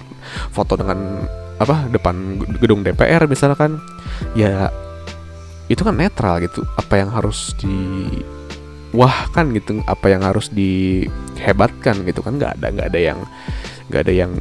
foto 0.52 0.76
dengan 0.76 1.24
apa 1.60 1.88
depan 1.92 2.40
gedung 2.60 2.84
DPR 2.84 3.28
misalkan 3.28 3.80
ya 4.36 4.72
itu 5.72 5.80
kan 5.84 5.96
netral 5.96 6.40
gitu 6.44 6.64
apa 6.76 7.00
yang 7.00 7.12
harus 7.12 7.56
di 7.60 8.08
wah 8.92 9.30
kan 9.32 9.54
gitu 9.54 9.80
apa 9.86 10.12
yang 10.12 10.26
harus 10.26 10.50
dihebatkan 10.52 12.04
gitu 12.04 12.20
kan 12.26 12.36
nggak 12.36 12.60
ada 12.60 12.68
nggak 12.74 12.88
ada 12.90 13.00
yang 13.00 13.20
nggak 13.90 14.02
ada 14.06 14.14
yang 14.14 14.32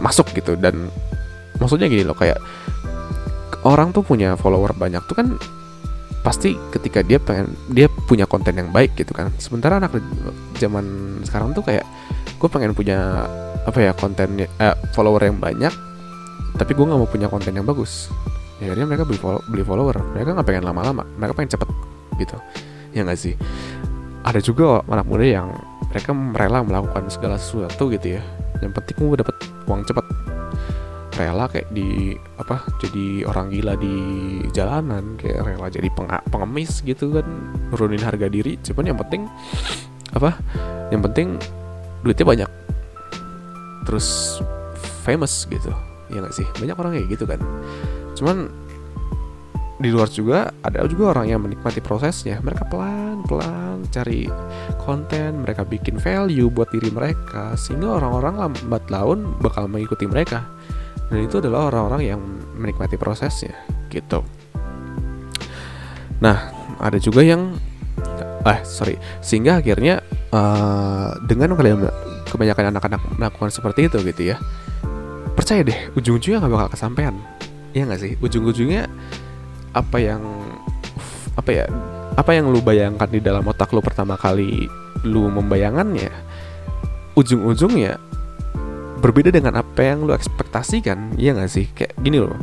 masuk 0.00 0.32
gitu. 0.32 0.56
Dan 0.56 0.88
maksudnya 1.60 1.86
gini 1.86 2.02
loh 2.02 2.16
kayak 2.16 2.40
orang 3.68 3.92
tuh 3.92 4.00
punya 4.00 4.34
follower 4.40 4.72
banyak 4.72 5.04
tuh 5.04 5.16
kan 5.16 5.36
pasti 6.20 6.52
ketika 6.68 7.00
dia 7.00 7.16
pengen 7.16 7.56
dia 7.72 7.88
punya 7.88 8.28
konten 8.28 8.52
yang 8.56 8.68
baik 8.68 8.92
gitu 8.96 9.16
kan. 9.16 9.32
Sementara 9.40 9.80
anak 9.80 9.96
zaman 10.60 11.16
sekarang 11.24 11.56
tuh 11.56 11.64
kayak 11.64 11.84
gue 12.36 12.48
pengen 12.48 12.76
punya 12.76 13.28
apa 13.64 13.78
ya 13.80 13.92
konten 13.92 14.44
eh, 14.44 14.76
follower 14.96 15.20
yang 15.28 15.36
banyak 15.36 15.72
tapi 16.56 16.76
gue 16.76 16.84
nggak 16.84 17.00
mau 17.00 17.08
punya 17.08 17.28
konten 17.28 17.56
yang 17.56 17.64
bagus. 17.64 18.12
Ya 18.60 18.72
akhirnya 18.72 18.92
mereka 18.92 19.04
beli 19.08 19.16
follow, 19.16 19.40
beli 19.48 19.64
follower. 19.64 19.96
Mereka 20.12 20.36
nggak 20.36 20.48
pengen 20.48 20.64
lama-lama 20.68 21.04
mereka 21.16 21.32
pengen 21.36 21.56
cepet 21.56 21.68
gitu. 22.20 22.36
Ya 22.92 23.00
nggak 23.04 23.20
sih? 23.20 23.34
Ada 24.20 24.44
juga 24.44 24.84
anak 24.84 25.08
muda 25.08 25.24
yang 25.24 25.48
mereka 25.88 26.12
rela 26.12 26.60
melakukan 26.60 27.08
segala 27.08 27.40
sesuatu 27.40 27.88
gitu 27.88 28.20
ya. 28.20 28.22
Yang 28.60 28.72
penting 28.76 28.96
gue 29.08 29.18
dapet 29.24 29.36
uang 29.64 29.88
cepet 29.88 30.04
rela 31.14 31.50
kayak 31.50 31.68
di 31.74 32.14
apa 32.38 32.62
jadi 32.78 33.26
orang 33.26 33.50
gila 33.50 33.74
di 33.74 33.94
jalanan 34.54 35.18
kayak 35.18 35.42
rela 35.42 35.66
jadi 35.66 35.90
peng 35.90 36.06
pengemis 36.30 36.80
gitu 36.86 37.18
kan 37.18 37.26
nurunin 37.70 38.02
harga 38.02 38.30
diri. 38.30 38.56
Cuman 38.62 38.94
yang 38.94 38.98
penting 38.98 39.26
apa 40.14 40.38
yang 40.94 41.02
penting 41.02 41.38
duitnya 42.06 42.26
banyak. 42.26 42.50
Terus 43.86 44.38
famous 45.02 45.46
gitu 45.50 45.72
ya 46.10 46.22
nggak 46.22 46.34
sih? 46.34 46.46
Banyak 46.58 46.76
orang 46.78 46.92
kayak 46.98 47.08
gitu 47.10 47.24
kan. 47.26 47.40
Cuman 48.14 48.50
di 49.80 49.88
luar 49.88 50.12
juga 50.12 50.52
ada 50.60 50.84
juga 50.84 51.16
orang 51.16 51.32
yang 51.32 51.40
menikmati 51.40 51.80
prosesnya. 51.80 52.38
Mereka 52.44 52.68
pelan 52.68 53.24
pelan 53.24 53.86
cari 53.88 54.28
konten 54.80 55.44
mereka 55.44 55.64
bikin 55.64 55.96
value 55.96 56.52
buat 56.52 56.68
diri 56.68 56.92
mereka 56.92 57.56
sehingga 57.56 58.00
orang-orang 58.00 58.34
lambat 58.48 58.84
laun 58.92 59.36
bakal 59.40 59.66
mengikuti 59.66 60.04
mereka 60.04 60.44
dan 61.10 61.18
itu 61.26 61.42
adalah 61.42 61.68
orang-orang 61.72 62.14
yang 62.14 62.20
menikmati 62.54 62.94
prosesnya 62.94 63.54
gitu. 63.90 64.22
Nah 66.22 66.52
ada 66.78 66.96
juga 66.96 67.24
yang 67.26 67.56
eh 68.46 68.60
sorry 68.64 68.96
sehingga 69.20 69.60
akhirnya 69.60 70.00
uh, 70.32 71.12
dengan 71.28 71.52
kalian 71.58 71.88
kebanyakan 72.30 72.72
anak-anak 72.72 73.00
melakukan 73.18 73.50
seperti 73.52 73.90
itu 73.90 73.98
gitu 74.06 74.32
ya 74.32 74.36
percaya 75.34 75.66
deh 75.66 75.78
ujung-ujungnya 75.98 76.38
nggak 76.44 76.52
bakal 76.52 76.68
kesampaian. 76.72 77.14
Ya 77.70 77.86
nggak 77.86 78.00
sih? 78.02 78.12
Ujung-ujungnya 78.18 78.90
apa 79.70 79.98
yang 80.02 80.22
apa 81.38 81.50
ya 81.54 81.64
apa 82.18 82.30
yang 82.34 82.50
lu 82.50 82.58
bayangkan 82.58 83.06
di 83.06 83.22
dalam 83.22 83.46
otak 83.46 83.70
lu 83.70 83.78
pertama 83.78 84.18
kali 84.18 84.66
lu 85.06 85.30
membayangannya 85.30 86.10
ujung-ujungnya 87.14 87.96
berbeda 89.00 89.32
dengan 89.32 89.58
apa 89.58 89.80
yang 89.80 90.04
lu 90.04 90.12
ekspektasikan 90.12 91.16
iya 91.16 91.32
gak 91.32 91.50
sih? 91.50 91.66
Kayak 91.72 91.96
gini 92.00 92.20
loh. 92.20 92.36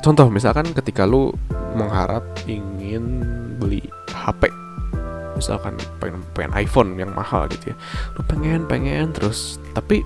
Contoh 0.00 0.30
misalkan 0.32 0.70
ketika 0.72 1.04
lu 1.04 1.34
mengharap 1.76 2.24
ingin 2.48 3.22
beli 3.60 3.84
HP 4.10 4.48
misalkan 5.36 5.72
pengen 6.02 6.20
pengen 6.36 6.52
iPhone 6.56 6.96
yang 6.96 7.12
mahal 7.12 7.44
gitu 7.52 7.74
ya. 7.74 7.76
Lu 8.16 8.24
pengen 8.24 8.64
pengen 8.64 9.12
terus 9.12 9.60
tapi 9.76 10.00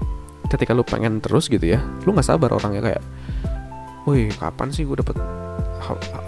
ketika 0.54 0.76
lu 0.76 0.84
pengen 0.84 1.18
terus 1.18 1.48
gitu 1.48 1.64
ya 1.64 1.80
lu 2.04 2.12
nggak 2.12 2.26
sabar 2.26 2.52
orangnya 2.52 2.82
kayak 2.84 3.02
wih 4.04 4.28
kapan 4.36 4.68
sih 4.70 4.84
gue 4.84 4.96
dapet 5.00 5.16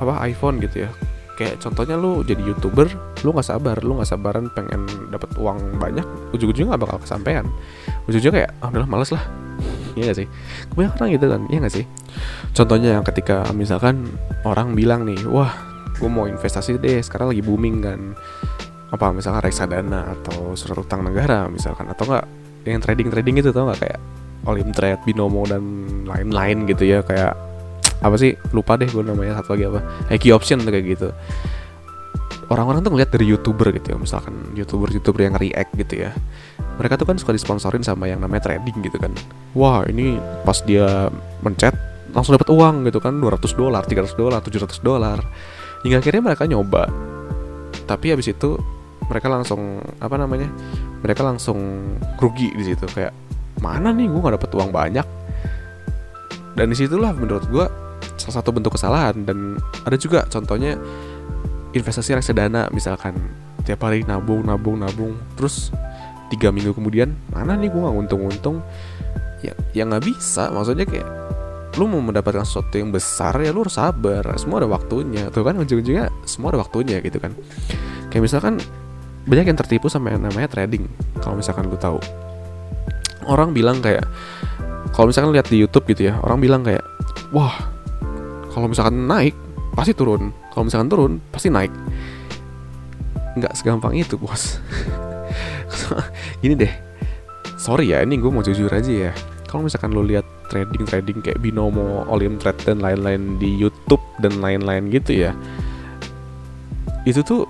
apa 0.01 0.13
iPhone? 0.29 0.61
gitu 0.61 0.89
ya 0.89 0.91
kayak 1.37 1.61
contohnya 1.61 2.01
lu 2.01 2.25
jadi 2.25 2.41
youtuber 2.41 2.89
lu 3.23 3.31
nggak 3.31 3.47
sabar 3.47 3.77
lu 3.85 4.01
nggak 4.01 4.09
sabaran 4.09 4.49
pengen 4.57 4.89
dapat 5.13 5.29
uang 5.37 5.77
banyak 5.77 6.05
ujung-ujungnya 6.33 6.75
nggak 6.75 6.83
bakal 6.89 6.99
kesampaian 7.05 7.45
ujung-ujungnya 8.09 8.35
kayak 8.43 8.51
ah 8.65 8.69
udahlah 8.73 8.89
males 8.89 9.13
lah 9.13 9.25
Iya 9.97 10.13
gak 10.13 10.19
sih? 10.21 10.29
Kebanyakan 10.69 10.97
orang 11.01 11.11
gitu 11.17 11.27
kan, 11.33 11.41
iya 11.49 11.59
gak 11.65 11.73
sih? 11.73 11.85
Contohnya 12.53 13.01
yang 13.01 13.05
ketika 13.09 13.49
misalkan 13.57 14.05
orang 14.45 14.77
bilang 14.77 15.09
nih, 15.09 15.17
wah 15.25 15.49
gue 15.97 16.05
mau 16.13 16.29
investasi 16.29 16.77
deh, 16.77 17.01
sekarang 17.01 17.33
lagi 17.33 17.41
booming 17.41 17.81
kan 17.81 18.01
Apa 18.93 19.17
misalkan 19.17 19.49
reksadana 19.49 20.13
atau 20.21 20.53
surat 20.53 20.77
utang 20.85 21.01
negara 21.01 21.49
misalkan 21.49 21.89
Atau 21.89 22.13
enggak 22.13 22.29
yang 22.69 22.85
trading-trading 22.85 23.41
itu 23.41 23.49
tau 23.57 23.73
gak 23.73 23.81
kayak 23.89 24.01
Olim 24.45 24.71
Trade, 24.77 25.01
Binomo 25.09 25.49
dan 25.49 25.65
lain-lain 26.05 26.69
gitu 26.69 26.85
ya 26.85 27.01
Kayak 27.01 27.33
apa 28.01 28.17
sih? 28.21 28.37
Lupa 28.53 28.77
deh 28.77 28.89
gue 28.89 29.03
namanya 29.03 29.41
satu 29.41 29.57
lagi 29.57 29.65
apa. 29.69 29.81
Eki 30.13 30.29
Option 30.33 30.61
kayak 30.65 30.85
gitu. 30.85 31.09
Orang-orang 32.47 32.79
tuh 32.87 32.95
ngeliat 32.95 33.11
dari 33.11 33.27
youtuber 33.27 33.75
gitu 33.75 33.91
ya 33.91 33.97
misalkan 33.99 34.55
youtuber 34.55 34.87
youtuber 34.95 35.27
yang 35.27 35.35
react 35.35 35.75
gitu 35.75 36.07
ya. 36.07 36.15
Mereka 36.79 37.01
tuh 37.01 37.07
kan 37.09 37.17
suka 37.19 37.35
disponsorin 37.35 37.83
sama 37.83 38.07
yang 38.07 38.23
namanya 38.23 38.53
trading 38.53 38.79
gitu 38.87 39.03
kan. 39.03 39.11
Wah 39.57 39.83
ini 39.89 40.21
pas 40.47 40.63
dia 40.63 41.11
mencet 41.43 41.75
langsung 42.15 42.39
dapat 42.39 42.49
uang 42.49 42.87
gitu 42.87 43.03
kan 43.03 43.19
200 43.19 43.43
dolar 43.59 43.83
300 43.83 44.15
dolar 44.15 44.41
700 44.45 44.79
dolar. 44.79 45.19
Hingga 45.83 45.99
akhirnya 45.99 46.23
mereka 46.23 46.47
nyoba. 46.47 46.87
Tapi 47.87 48.15
habis 48.15 48.31
itu 48.31 48.55
mereka 49.11 49.27
langsung 49.27 49.83
apa 49.99 50.15
namanya 50.15 50.51
mereka 51.03 51.27
langsung 51.27 51.59
rugi 52.23 52.55
di 52.55 52.63
situ. 52.63 52.87
Kayak 52.87 53.11
mana 53.59 53.91
nih? 53.91 54.07
Gue 54.07 54.21
nggak 54.23 54.39
dapet 54.39 54.51
uang 54.55 54.71
banyak. 54.71 55.07
Dan 56.57 56.73
di 56.73 56.77
situlah 56.79 57.11
menurut 57.11 57.45
gue 57.51 57.67
salah 58.27 58.43
satu 58.43 58.51
bentuk 58.51 58.75
kesalahan. 58.75 59.15
Dan 59.23 59.57
ada 59.87 59.97
juga 59.97 60.27
contohnya 60.27 60.75
investasi 61.73 62.19
reksadana 62.19 62.69
misalkan. 62.75 63.17
Tiap 63.67 63.83
hari 63.83 64.03
nabung 64.07 64.47
nabung 64.47 64.83
nabung. 64.83 65.15
Terus 65.39 65.71
tiga 66.31 66.51
minggu 66.51 66.75
kemudian 66.75 67.15
mana 67.31 67.55
nih 67.55 67.71
gue 67.71 67.81
nggak 67.81 67.97
untung-untung? 68.07 68.63
Ya 69.43 69.55
ya 69.75 69.83
nggak 69.87 70.07
bisa. 70.07 70.51
Maksudnya 70.51 70.87
kayak 70.87 71.09
lu 71.77 71.85
mau 71.85 72.01
mendapatkan 72.01 72.47
sesuatu 72.47 72.73
yang 72.81 72.89
besar 72.95 73.37
ya 73.43 73.51
lu 73.51 73.67
harus 73.67 73.77
sabar. 73.79 74.23
Semua 74.39 74.63
ada 74.63 74.69
waktunya. 74.71 75.29
Tuh 75.31 75.43
kan 75.43 75.59
ujung-ujungnya 75.59 76.11
semua 76.25 76.55
ada 76.55 76.63
waktunya 76.63 77.03
gitu 77.03 77.19
kan. 77.19 77.35
Kayak 78.11 78.23
misalkan 78.33 78.63
banyak 79.27 79.51
yang 79.51 79.59
tertipu 79.59 79.91
sama 79.91 80.15
yang 80.15 80.23
namanya 80.23 80.47
trading. 80.47 80.87
Kalau 81.19 81.35
misalkan 81.35 81.67
lu 81.67 81.77
tahu. 81.77 81.99
Orang 83.27 83.51
bilang 83.51 83.83
kayak 83.83 84.07
kalau 84.97 85.13
misalkan 85.13 85.37
lihat 85.37 85.53
di 85.53 85.61
YouTube 85.61 85.85
gitu 85.93 86.09
ya 86.09 86.17
orang 86.25 86.41
bilang 86.41 86.63
kayak 86.65 86.81
wah 87.35 87.53
kalau 88.57 88.73
misalkan 88.73 89.05
naik 89.05 89.37
pasti 89.77 89.93
turun. 89.93 90.33
Kalau 90.49 90.65
misalkan 90.65 90.89
turun 90.89 91.13
pasti 91.29 91.53
naik. 91.53 91.69
Nggak 93.37 93.53
segampang 93.53 93.93
itu 93.93 94.17
bos. 94.17 94.57
Gini 96.41 96.57
deh. 96.57 96.73
Sorry 97.61 97.93
ya 97.93 98.01
ini 98.01 98.17
gue 98.17 98.33
mau 98.33 98.41
jujur 98.41 98.73
aja 98.73 98.89
ya. 98.89 99.13
Kalau 99.45 99.69
misalkan 99.69 99.93
lo 99.93 100.01
lihat 100.01 100.25
trading 100.49 100.89
trading 100.89 101.21
kayak 101.21 101.37
binomo 101.45 102.09
olim 102.09 102.41
trade 102.41 102.57
dan 102.65 102.81
lain-lain 102.81 103.37
di 103.37 103.53
YouTube 103.61 104.01
dan 104.25 104.41
lain-lain 104.41 104.89
gitu 104.89 105.29
ya. 105.29 105.37
Itu 107.05 107.21
tuh 107.21 107.45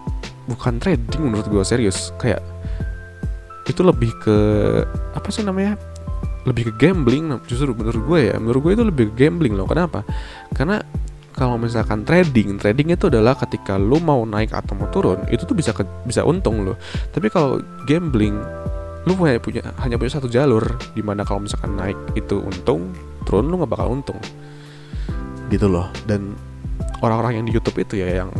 bukan 0.50 0.82
trading 0.82 1.22
menurut 1.22 1.46
gue 1.46 1.62
serius. 1.62 2.10
Kayak 2.18 2.42
itu 3.70 3.78
lebih 3.86 4.10
ke 4.26 4.38
apa 5.14 5.30
sih 5.30 5.46
namanya 5.46 5.78
lebih 6.46 6.70
ke 6.70 6.88
gambling 6.88 7.34
justru 7.50 7.74
menurut 7.74 8.02
gue 8.06 8.20
ya 8.32 8.36
menurut 8.38 8.60
gue 8.62 8.72
itu 8.78 8.84
lebih 8.86 9.04
ke 9.12 9.26
gambling 9.26 9.58
loh 9.58 9.66
kenapa 9.66 10.06
karena 10.54 10.80
kalau 11.36 11.60
misalkan 11.60 12.00
trading, 12.08 12.56
trading 12.56 12.96
itu 12.96 13.12
adalah 13.12 13.36
ketika 13.36 13.76
lu 13.76 14.00
mau 14.00 14.24
naik 14.24 14.56
atau 14.56 14.72
mau 14.72 14.88
turun, 14.88 15.20
itu 15.28 15.44
tuh 15.44 15.52
bisa 15.52 15.76
ke, 15.76 15.84
bisa 16.08 16.24
untung 16.24 16.64
lo. 16.64 16.80
Tapi 17.12 17.28
kalau 17.28 17.60
gambling, 17.84 18.40
lu 19.04 19.12
hanya 19.20 19.36
punya 19.36 19.62
hanya 19.84 20.00
punya 20.00 20.16
satu 20.16 20.32
jalur 20.32 20.64
di 20.96 21.04
mana 21.04 21.28
kalau 21.28 21.44
misalkan 21.44 21.76
naik 21.76 21.98
itu 22.16 22.40
untung, 22.40 22.88
turun 23.28 23.52
lu 23.52 23.60
nggak 23.60 23.68
bakal 23.68 23.92
untung. 23.92 24.16
Gitu 25.52 25.68
loh. 25.68 25.92
Dan 26.08 26.32
orang-orang 27.04 27.36
yang 27.36 27.44
di 27.44 27.52
YouTube 27.52 27.84
itu 27.84 28.00
ya 28.00 28.24
yang 28.24 28.32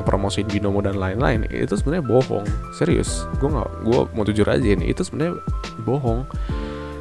ngepromosiin 0.00 0.48
binomo 0.48 0.80
dan 0.80 0.96
lain-lain 0.96 1.44
itu 1.52 1.76
sebenarnya 1.76 2.08
bohong. 2.08 2.48
Serius. 2.72 3.28
Gue 3.44 3.52
nggak 3.52 3.68
gue 3.84 3.98
mau 4.16 4.24
jujur 4.24 4.48
aja 4.48 4.64
ini, 4.64 4.88
itu 4.88 5.04
sebenarnya 5.04 5.36
bohong. 5.84 6.24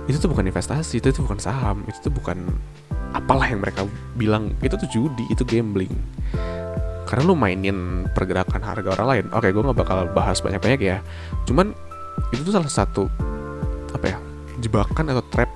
Itu 0.07 0.23
tuh 0.23 0.31
bukan 0.31 0.47
investasi, 0.47 1.03
itu 1.03 1.11
tuh 1.11 1.27
bukan 1.27 1.39
saham, 1.39 1.83
itu 1.85 1.99
tuh 1.99 2.13
bukan 2.15 2.47
apalah 3.11 3.47
yang 3.51 3.59
mereka 3.59 3.83
bilang. 4.15 4.55
Itu 4.63 4.79
tuh 4.79 4.87
judi 4.87 5.27
itu 5.27 5.43
gambling. 5.43 5.91
Karena 7.07 7.23
lu 7.23 7.35
mainin 7.39 8.09
pergerakan 8.11 8.59
harga 8.63 8.99
orang 8.99 9.07
lain. 9.07 9.25
Oke 9.31 9.51
gue 9.51 9.63
nggak 9.63 9.79
bakal 9.79 10.07
bahas 10.11 10.43
banyak 10.43 10.59
banyak 10.59 10.81
ya. 10.83 10.97
Cuman 11.47 11.71
itu 12.35 12.43
tuh 12.43 12.53
salah 12.55 12.71
satu 12.71 13.03
apa 13.95 14.05
ya 14.11 14.17
jebakan 14.59 15.13
atau 15.13 15.23
trap 15.31 15.49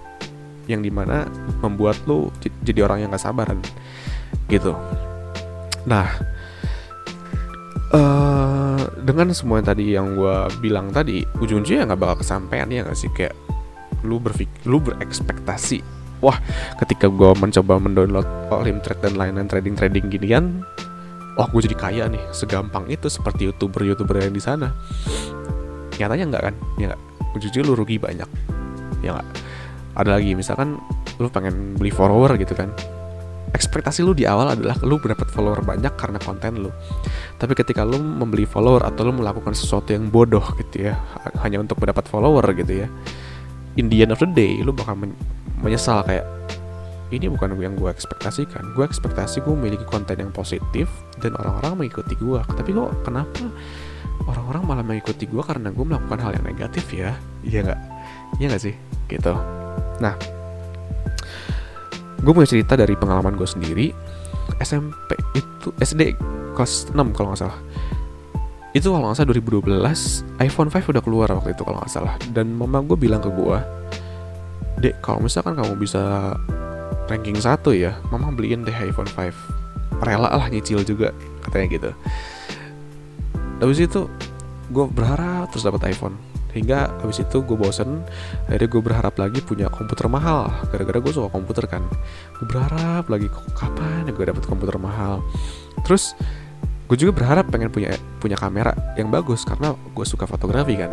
yang 0.69 0.79
di 0.79 0.93
mana 0.93 1.27
membuat 1.59 1.99
lu 2.07 2.31
jadi 2.63 2.87
orang 2.87 3.03
yang 3.03 3.09
gak 3.11 3.23
sabaran. 3.27 3.59
Gitu. 4.47 4.71
Nah 5.83 6.07
uh, 7.91 8.81
dengan 9.01 9.33
semua 9.35 9.59
yang 9.59 9.67
tadi 9.67 9.85
yang 9.91 10.15
gue 10.15 10.35
bilang 10.63 10.93
tadi 10.93 11.25
ujung-ujungnya 11.41 11.91
nggak 11.91 11.99
bakal 11.99 12.17
kesampaian 12.23 12.69
ya 12.71 12.87
gak 12.87 12.95
sih? 12.95 13.11
Kayak 13.11 13.35
lu 14.05 14.21
berpikir 14.21 14.67
lu 14.67 14.81
berekspektasi. 14.81 15.81
Wah 16.21 16.37
ketika 16.77 17.09
gue 17.09 17.33
mencoba 17.33 17.81
mendownload 17.81 18.27
Olim 18.53 18.77
Trade 18.85 19.09
dan 19.09 19.13
lain-lain 19.17 19.49
trading-trading 19.49 20.05
ginian 20.13 20.61
wah 21.39 21.47
gue 21.49 21.61
jadi 21.65 21.77
kaya 21.77 22.03
nih. 22.11 22.21
Segampang 22.29 22.85
itu 22.91 23.09
seperti 23.09 23.49
youtuber-youtuber 23.49 24.21
yang 24.21 24.35
di 24.35 24.43
sana. 24.43 24.69
Nyatanya 25.97 26.25
enggak 26.29 26.43
kan? 26.51 26.55
Ya 26.77 26.93
enggak 26.93 27.01
jujur 27.41 27.63
lu 27.65 27.73
rugi 27.73 27.97
banyak. 27.97 28.27
Ya 29.01 29.17
enggak 29.17 29.27
ada 29.95 30.17
lagi 30.19 30.31
misalkan 30.37 30.79
lu 31.19 31.27
pengen 31.27 31.75
beli 31.75 31.91
follower 31.91 32.37
gitu 32.39 32.55
kan. 32.55 32.71
Ekspektasi 33.51 33.99
lu 34.07 34.15
di 34.15 34.23
awal 34.23 34.55
adalah 34.55 34.79
lu 34.79 34.95
mendapat 34.95 35.27
follower 35.27 35.59
banyak 35.59 35.91
karena 35.99 36.17
konten 36.23 36.63
lu. 36.63 36.71
Tapi 37.35 37.51
ketika 37.51 37.83
lu 37.83 37.99
membeli 37.99 38.47
follower 38.47 38.87
atau 38.87 39.11
lu 39.11 39.13
melakukan 39.19 39.51
sesuatu 39.51 39.91
yang 39.91 40.07
bodoh 40.07 40.43
gitu 40.55 40.87
ya 40.87 40.95
hanya 41.43 41.59
untuk 41.59 41.81
mendapat 41.83 42.07
follower 42.07 42.45
gitu 42.55 42.85
ya 42.85 42.87
in 43.79 43.87
the 43.87 44.03
end 44.03 44.11
of 44.11 44.19
the 44.19 44.27
day 44.27 44.59
lu 44.59 44.75
bakal 44.75 44.97
men 44.97 45.15
menyesal 45.61 46.01
kayak 46.03 46.25
ini 47.11 47.27
bukan 47.27 47.59
yang 47.59 47.75
gue 47.75 47.91
ekspektasikan. 47.91 48.71
Gue 48.71 48.87
ekspektasi 48.87 49.43
gue 49.43 49.51
memiliki 49.51 49.83
konten 49.83 50.15
yang 50.15 50.31
positif 50.31 50.87
dan 51.19 51.35
orang-orang 51.35 51.83
mengikuti 51.83 52.15
gue 52.15 52.39
tapi 52.55 52.71
kok 52.71 53.03
kenapa 53.03 53.51
orang-orang 54.31 54.63
malah 54.63 54.85
mengikuti 54.85 55.27
gue 55.27 55.43
karena 55.43 55.75
gue 55.75 55.83
melakukan 55.83 56.19
hal 56.23 56.31
yang 56.39 56.45
negatif 56.47 56.87
ya? 56.95 57.11
Iya 57.43 57.67
nggak? 57.67 57.79
Iya 58.39 58.45
nggak 58.55 58.63
sih? 58.63 58.75
Gitu. 59.11 59.33
Nah 59.99 60.15
gue 62.21 62.31
punya 62.31 62.47
cerita 62.47 62.79
dari 62.79 62.95
pengalaman 62.95 63.35
gue 63.35 63.47
sendiri. 63.47 63.87
SMP 64.63 65.19
itu 65.35 65.75
SD 65.83 66.15
kelas 66.55 66.91
6 66.93 67.15
kalau 67.15 67.33
nggak 67.33 67.41
salah 67.43 67.59
itu 68.71 68.87
kalau 68.87 69.11
nggak 69.11 69.19
salah 69.19 69.35
2012 69.35 70.39
iPhone 70.39 70.69
5 70.71 70.91
udah 70.95 71.03
keluar 71.03 71.27
waktu 71.35 71.51
itu 71.51 71.63
kalau 71.67 71.77
nggak 71.83 71.91
salah. 71.91 72.15
Dan 72.31 72.55
mama 72.55 72.79
gue 72.79 72.95
bilang 72.95 73.19
ke 73.19 73.27
gue 73.31 73.59
dek 74.81 74.97
kalau 75.03 75.21
misalkan 75.21 75.53
kamu 75.53 75.77
bisa 75.77 76.33
ranking 77.05 77.37
satu 77.37 77.69
ya 77.69 77.93
mama 78.09 78.33
beliin 78.33 78.65
deh 78.65 78.73
iPhone 78.73 79.05
5 79.05 80.01
rela 80.01 80.31
lah 80.33 80.47
nyicil 80.49 80.81
juga 80.81 81.13
katanya 81.45 81.67
gitu. 81.69 81.91
Habis 83.61 83.79
itu 83.85 84.09
gue 84.73 84.85
berharap 84.89 85.51
terus 85.53 85.67
dapat 85.67 85.91
iPhone. 85.91 86.17
Hingga 86.51 86.99
habis 86.99 87.23
itu 87.23 87.39
gue 87.47 87.55
bosen 87.55 88.03
akhirnya 88.49 88.67
gue 88.67 88.81
berharap 88.83 89.15
lagi 89.15 89.39
punya 89.39 89.71
komputer 89.71 90.07
mahal. 90.11 90.51
Gara-gara 90.67 90.99
gue 90.99 91.13
suka 91.13 91.29
komputer 91.31 91.67
kan. 91.69 91.83
Gue 92.39 92.47
berharap 92.49 93.07
lagi 93.07 93.27
kapan 93.55 94.09
ya 94.09 94.11
gue 94.11 94.25
dapat 94.25 94.43
komputer 94.49 94.75
mahal? 94.81 95.23
Terus 95.87 96.17
gue 96.91 96.97
juga 96.99 97.23
berharap 97.23 97.47
pengen 97.47 97.71
punya 97.71 97.95
punya 98.19 98.35
kamera 98.35 98.75
yang 98.99 99.07
bagus 99.07 99.47
karena 99.47 99.71
gue 99.71 100.03
suka 100.03 100.27
fotografi 100.27 100.75
kan. 100.75 100.91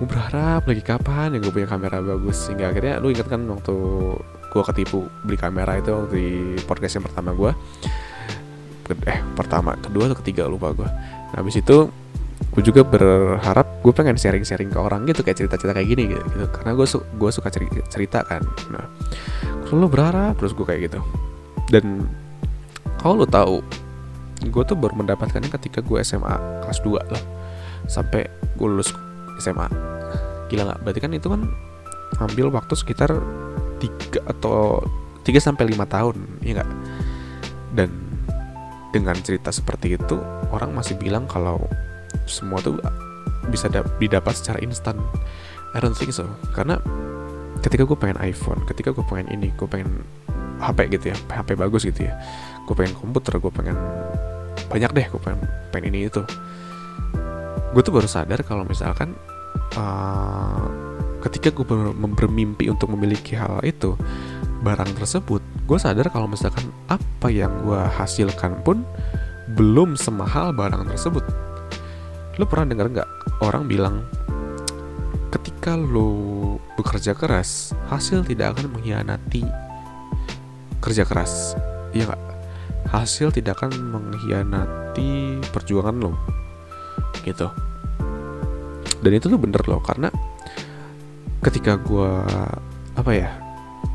Gue 0.00 0.08
berharap 0.08 0.64
lagi 0.64 0.80
kapan 0.80 1.36
ya 1.36 1.38
gue 1.44 1.52
punya 1.52 1.68
kamera 1.68 2.00
bagus 2.00 2.48
sehingga 2.48 2.72
akhirnya 2.72 2.96
lu 2.96 3.12
ingat 3.12 3.28
kan 3.28 3.44
waktu 3.44 3.76
gue 4.48 4.62
ketipu 4.72 5.04
beli 5.28 5.36
kamera 5.36 5.76
itu 5.76 5.92
waktu 5.92 6.16
di 6.16 6.28
podcast 6.64 6.96
yang 6.96 7.04
pertama 7.04 7.36
gue 7.36 7.52
eh 9.04 9.20
pertama 9.36 9.76
kedua 9.76 10.08
atau 10.08 10.16
ketiga 10.24 10.48
lupa 10.48 10.72
gue 10.72 10.88
nah, 10.88 11.44
habis 11.44 11.60
itu 11.60 11.92
gue 12.56 12.62
juga 12.64 12.80
berharap 12.80 13.84
gue 13.84 13.92
pengen 13.92 14.16
sharing-sharing 14.16 14.72
ke 14.72 14.78
orang 14.80 15.04
gitu 15.04 15.20
kayak 15.20 15.36
cerita-cerita 15.44 15.76
kayak 15.76 15.88
gini 15.92 16.02
gitu, 16.16 16.24
gitu. 16.24 16.46
karena 16.48 16.72
gue 16.72 16.86
su 16.88 16.98
gue 17.04 17.30
suka 17.30 17.52
cerita, 17.52 18.24
kan. 18.24 18.40
Nah 18.72 18.88
kalau 19.68 19.92
berharap 19.92 20.40
terus 20.40 20.56
gue 20.56 20.64
kayak 20.64 20.88
gitu. 20.88 21.00
Dan 21.68 22.08
kalau 22.96 23.20
lo 23.20 23.26
tahu 23.28 23.60
gue 24.38 24.62
tuh 24.62 24.78
baru 24.78 24.94
mendapatkannya 24.94 25.50
ketika 25.50 25.82
gue 25.82 25.98
SMA 26.06 26.34
kelas 26.62 26.78
2 26.86 26.94
lah. 27.14 27.22
Sampai 27.90 28.30
gue 28.54 28.68
lulus 28.68 28.94
SMA 29.42 29.66
gila 30.48 30.62
nggak? 30.68 30.80
Berarti 30.86 31.00
kan 31.00 31.12
itu 31.14 31.28
kan 31.28 31.42
ambil 32.22 32.48
waktu 32.54 32.74
sekitar 32.74 33.10
tiga 33.78 34.20
atau 34.26 34.82
3 35.26 35.34
sampai 35.38 35.64
lima 35.68 35.84
tahun 35.84 36.16
ya 36.42 36.62
nggak? 36.62 36.70
Dan 37.74 37.90
dengan 38.94 39.16
cerita 39.20 39.52
seperti 39.52 40.00
itu 40.00 40.16
orang 40.48 40.72
masih 40.72 40.96
bilang 40.96 41.28
kalau 41.28 41.60
semua 42.24 42.62
tuh 42.64 42.80
bisa 43.52 43.68
didapat 44.00 44.32
secara 44.36 44.58
instan. 44.64 44.96
I 45.76 45.84
don't 45.84 45.92
think 45.92 46.16
so. 46.16 46.24
Karena 46.56 46.80
ketika 47.62 47.82
gue 47.84 47.98
pengen 47.98 48.18
iPhone 48.22 48.62
ketika 48.70 48.94
gue 48.94 49.04
pengen 49.06 49.28
ini 49.34 49.50
gue 49.54 49.68
pengen 49.68 50.06
HP 50.58 50.90
gitu 50.98 51.14
ya 51.14 51.16
HP 51.30 51.54
bagus 51.58 51.86
gitu 51.86 52.06
ya 52.06 52.14
gue 52.68 52.74
pengen 52.76 52.92
komputer 53.00 53.40
gue 53.40 53.48
pengen 53.48 53.80
banyak 54.68 54.92
deh 54.92 55.06
gue 55.08 55.20
pengen 55.24 55.40
pengen 55.72 55.88
ini 55.88 56.12
itu. 56.12 56.20
Gue 57.72 57.80
tuh 57.80 57.96
baru 57.96 58.04
sadar 58.04 58.44
kalau 58.44 58.68
misalkan 58.68 59.16
uh, 59.80 60.68
ketika 61.24 61.48
gue 61.48 61.64
ber 61.64 61.96
bermimpi 61.96 62.68
untuk 62.68 62.92
memiliki 62.92 63.32
hal 63.32 63.64
itu 63.64 63.96
barang 64.60 64.98
tersebut 64.98 65.40
gue 65.64 65.78
sadar 65.78 66.12
kalau 66.12 66.28
misalkan 66.28 66.68
apa 66.92 67.32
yang 67.32 67.52
gue 67.64 67.80
hasilkan 67.96 68.60
pun 68.60 68.84
belum 69.56 69.96
semahal 69.96 70.52
barang 70.52 70.92
tersebut. 70.92 71.24
Lo 72.36 72.44
pernah 72.44 72.68
dengar 72.76 72.92
nggak 72.92 73.10
orang 73.40 73.64
bilang 73.64 74.04
ketika 75.32 75.72
lo 75.76 76.56
bekerja 76.76 77.16
keras 77.16 77.72
hasil 77.88 78.24
tidak 78.28 78.56
akan 78.56 78.76
mengkhianati 78.76 79.44
kerja 80.84 81.08
keras. 81.08 81.56
Iya 81.96 82.12
nggak 82.12 82.27
hasil 82.88 83.32
tidak 83.34 83.60
akan 83.60 83.72
mengkhianati 83.92 85.42
perjuangan 85.52 85.96
lo. 86.00 86.12
Gitu. 87.24 87.48
Dan 88.98 89.12
itu 89.14 89.26
tuh 89.30 89.38
bener 89.38 89.62
loh 89.68 89.78
karena 89.84 90.10
ketika 91.38 91.78
gue 91.78 92.10
apa 92.98 93.12
ya 93.14 93.30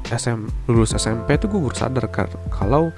SM 0.08 0.72
lulus 0.72 0.96
SMP 0.96 1.36
tuh 1.36 1.52
gue 1.52 1.60
baru 1.60 1.76
sadar 1.76 2.08
kalau 2.48 2.96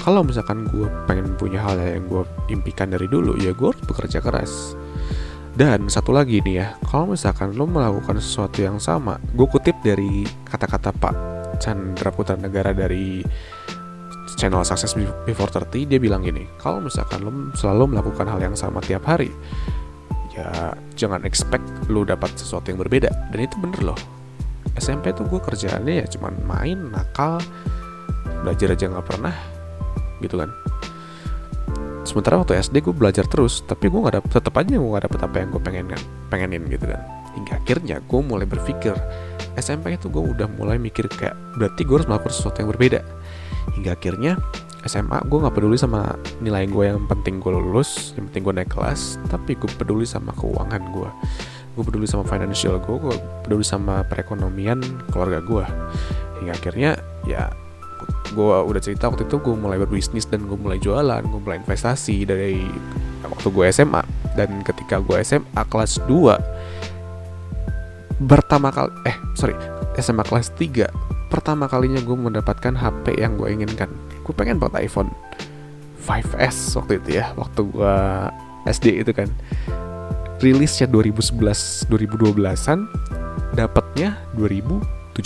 kalau 0.00 0.24
misalkan 0.24 0.64
gue 0.66 0.88
pengen 1.04 1.36
punya 1.36 1.60
hal 1.60 1.76
yang 1.78 2.08
gue 2.08 2.24
impikan 2.48 2.88
dari 2.88 3.06
dulu 3.06 3.36
ya 3.36 3.52
gue 3.52 3.68
harus 3.68 3.82
bekerja 3.84 4.24
keras. 4.24 4.74
Dan 5.52 5.92
satu 5.92 6.16
lagi 6.16 6.40
nih 6.40 6.54
ya 6.64 6.68
kalau 6.88 7.12
misalkan 7.12 7.52
lo 7.52 7.68
melakukan 7.68 8.16
sesuatu 8.16 8.64
yang 8.64 8.80
sama 8.80 9.20
gue 9.36 9.44
kutip 9.44 9.76
dari 9.84 10.24
kata-kata 10.48 10.96
Pak 10.96 11.14
Chandra 11.60 12.08
Putra 12.08 12.40
Negara 12.40 12.72
dari 12.72 13.20
channel 14.42 14.66
Success 14.66 14.98
Before 15.22 15.46
30 15.46 15.86
dia 15.86 16.02
bilang 16.02 16.26
gini 16.26 16.50
kalau 16.58 16.82
misalkan 16.82 17.22
lo 17.22 17.30
selalu 17.54 17.94
melakukan 17.94 18.26
hal 18.26 18.42
yang 18.42 18.58
sama 18.58 18.82
tiap 18.82 19.06
hari 19.06 19.30
ya 20.34 20.74
jangan 20.98 21.22
expect 21.28 21.62
lu 21.86 22.02
dapat 22.02 22.32
sesuatu 22.34 22.72
yang 22.72 22.80
berbeda. 22.80 23.12
Dan 23.30 23.38
itu 23.44 23.54
bener 23.60 23.92
loh. 23.92 23.98
SMP 24.80 25.12
tuh 25.12 25.28
gue 25.28 25.38
kerjaannya 25.38 26.02
ya 26.02 26.06
cuman 26.08 26.32
main 26.48 26.78
nakal 26.90 27.38
belajar 28.42 28.72
aja 28.72 28.88
nggak 28.88 29.06
pernah 29.06 29.34
gitu 30.24 30.40
kan. 30.40 30.50
Sementara 32.02 32.42
waktu 32.42 32.58
SD 32.58 32.82
gue 32.82 32.94
belajar 32.96 33.28
terus 33.28 33.62
tapi 33.62 33.92
gue 33.92 34.00
nggak 34.00 34.18
dapet 34.18 34.30
tetap 34.32 34.54
aja 34.58 34.74
gue 34.74 34.90
nggak 34.90 35.04
dapet 35.06 35.20
apa 35.22 35.36
yang 35.38 35.48
gue 35.52 35.62
pengen 35.62 35.86
kan 35.92 36.02
pengenin 36.32 36.64
gitu 36.66 36.88
kan. 36.88 37.02
Hingga 37.36 37.52
akhirnya 37.62 37.96
gue 38.00 38.20
mulai 38.24 38.48
berpikir 38.48 38.96
SMP 39.60 40.00
itu 40.00 40.08
gue 40.08 40.24
udah 40.32 40.48
mulai 40.56 40.80
mikir 40.80 41.06
kayak 41.12 41.36
berarti 41.60 41.84
gue 41.84 41.94
harus 42.00 42.08
melakukan 42.08 42.32
sesuatu 42.32 42.64
yang 42.64 42.72
berbeda 42.72 43.00
hingga 43.78 43.94
akhirnya 43.94 44.34
SMA 44.82 45.22
gue 45.30 45.38
nggak 45.38 45.54
peduli 45.54 45.78
sama 45.78 46.18
nilai 46.42 46.66
gue 46.66 46.90
yang 46.90 47.06
penting 47.06 47.38
gue 47.38 47.54
lulus 47.54 48.18
yang 48.18 48.26
penting 48.30 48.42
gue 48.42 48.54
naik 48.62 48.70
kelas 48.74 49.14
tapi 49.30 49.54
gue 49.54 49.70
peduli 49.78 50.02
sama 50.02 50.34
keuangan 50.34 50.82
gue 50.90 51.10
gue 51.78 51.84
peduli 51.86 52.06
sama 52.10 52.26
financial 52.26 52.82
gue 52.82 52.96
gue 52.98 53.14
peduli 53.46 53.62
sama 53.62 54.02
perekonomian 54.10 54.82
keluarga 55.14 55.38
gue 55.38 55.64
hingga 56.42 56.52
akhirnya 56.58 56.98
ya 57.24 57.48
gue 58.34 58.56
udah 58.66 58.82
cerita 58.82 59.06
waktu 59.06 59.28
itu 59.28 59.38
gue 59.38 59.54
mulai 59.54 59.78
berbisnis 59.78 60.26
dan 60.26 60.50
gue 60.50 60.58
mulai 60.58 60.82
jualan 60.82 61.22
gue 61.22 61.40
mulai 61.40 61.62
investasi 61.62 62.26
dari 62.26 62.58
waktu 63.22 63.48
gue 63.54 63.64
SMA 63.70 64.02
dan 64.34 64.66
ketika 64.66 64.98
gue 64.98 65.22
SMA 65.22 65.62
kelas 65.70 66.02
2 66.10 68.26
pertama 68.26 68.74
kali 68.74 68.90
eh 69.06 69.14
sorry 69.38 69.54
SMA 70.00 70.24
kelas 70.26 70.50
3 70.58 71.21
pertama 71.32 71.64
kalinya 71.64 72.04
gue 72.04 72.12
mendapatkan 72.12 72.76
HP 72.76 73.16
yang 73.16 73.40
gue 73.40 73.48
inginkan. 73.48 73.88
Gue 74.20 74.36
pengen 74.36 74.60
banget 74.60 74.84
iPhone 74.84 75.08
5S 76.04 76.76
waktu 76.76 77.00
itu 77.00 77.24
ya 77.24 77.32
waktu 77.40 77.64
gue 77.72 77.96
SD 78.68 79.00
itu 79.00 79.16
kan. 79.16 79.32
Rilisnya 80.44 80.84
2011 80.92 81.88
2012an 81.88 82.84
dapatnya 83.56 84.20
2017 84.36 85.24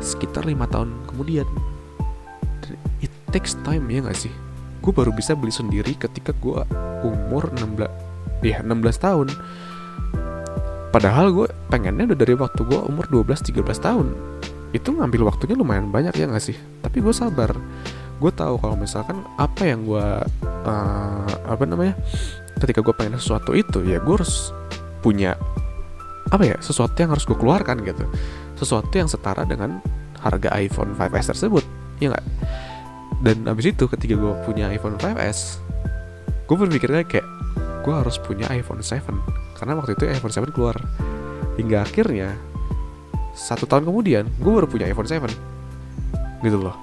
sekitar 0.00 0.48
lima 0.48 0.64
tahun 0.64 0.96
kemudian. 1.12 1.44
It 3.04 3.12
takes 3.36 3.60
time 3.68 3.92
ya 3.92 4.00
gak 4.00 4.16
sih? 4.16 4.32
Gue 4.80 4.96
baru 4.96 5.12
bisa 5.12 5.36
beli 5.36 5.52
sendiri 5.52 5.92
ketika 5.92 6.32
gue 6.40 6.64
umur 7.04 7.52
16 7.52 7.84
ya 8.40 8.64
16 8.64 8.80
tahun. 8.96 9.28
Padahal 10.88 11.34
gue 11.34 11.46
pengennya 11.68 12.14
udah 12.14 12.18
dari 12.22 12.32
waktu 12.38 12.64
gue 12.64 12.80
umur 12.86 13.04
12-13 13.10 13.60
tahun 13.82 14.33
itu 14.74 14.90
ngambil 14.90 15.30
waktunya 15.30 15.54
lumayan 15.54 15.94
banyak 15.94 16.10
ya 16.18 16.26
nggak 16.26 16.42
sih? 16.42 16.58
Tapi 16.82 16.98
gue 16.98 17.14
sabar. 17.14 17.54
Gue 18.18 18.34
tahu 18.34 18.58
kalau 18.58 18.74
misalkan 18.74 19.22
apa 19.38 19.62
yang 19.62 19.86
gue 19.86 20.06
uh, 20.66 21.26
apa 21.46 21.62
namanya 21.62 21.94
ketika 22.58 22.82
gue 22.82 22.90
pengen 22.90 23.22
sesuatu 23.22 23.54
itu 23.54 23.86
ya 23.86 24.02
gue 24.02 24.14
harus 24.18 24.50
punya 24.98 25.38
apa 26.34 26.42
ya 26.42 26.56
sesuatu 26.58 26.98
yang 26.98 27.14
harus 27.14 27.22
gue 27.22 27.38
keluarkan 27.38 27.86
gitu. 27.86 28.02
Sesuatu 28.58 28.90
yang 28.90 29.06
setara 29.06 29.46
dengan 29.46 29.78
harga 30.18 30.50
iPhone 30.58 30.98
5s 30.98 31.30
tersebut 31.30 31.62
ya 32.02 32.10
nggak? 32.10 32.26
Dan 33.22 33.46
abis 33.46 33.70
itu 33.70 33.86
ketika 33.86 34.18
gue 34.18 34.32
punya 34.42 34.74
iPhone 34.74 34.98
5s 34.98 35.62
gue 36.44 36.56
berpikirnya 36.60 37.06
kayak 37.06 37.24
gue 37.86 37.94
harus 37.94 38.18
punya 38.20 38.50
iPhone 38.50 38.82
7 38.82 39.00
karena 39.54 39.72
waktu 39.78 39.94
itu 39.94 40.04
iPhone 40.10 40.34
7 40.34 40.50
keluar. 40.50 40.76
Hingga 41.54 41.86
akhirnya 41.86 42.34
satu 43.34 43.66
tahun 43.66 43.90
kemudian 43.90 44.30
gue 44.38 44.52
baru 44.54 44.70
punya 44.70 44.86
iPhone 44.86 45.10
7 45.10 45.26
gitu 46.46 46.58
loh. 46.58 46.78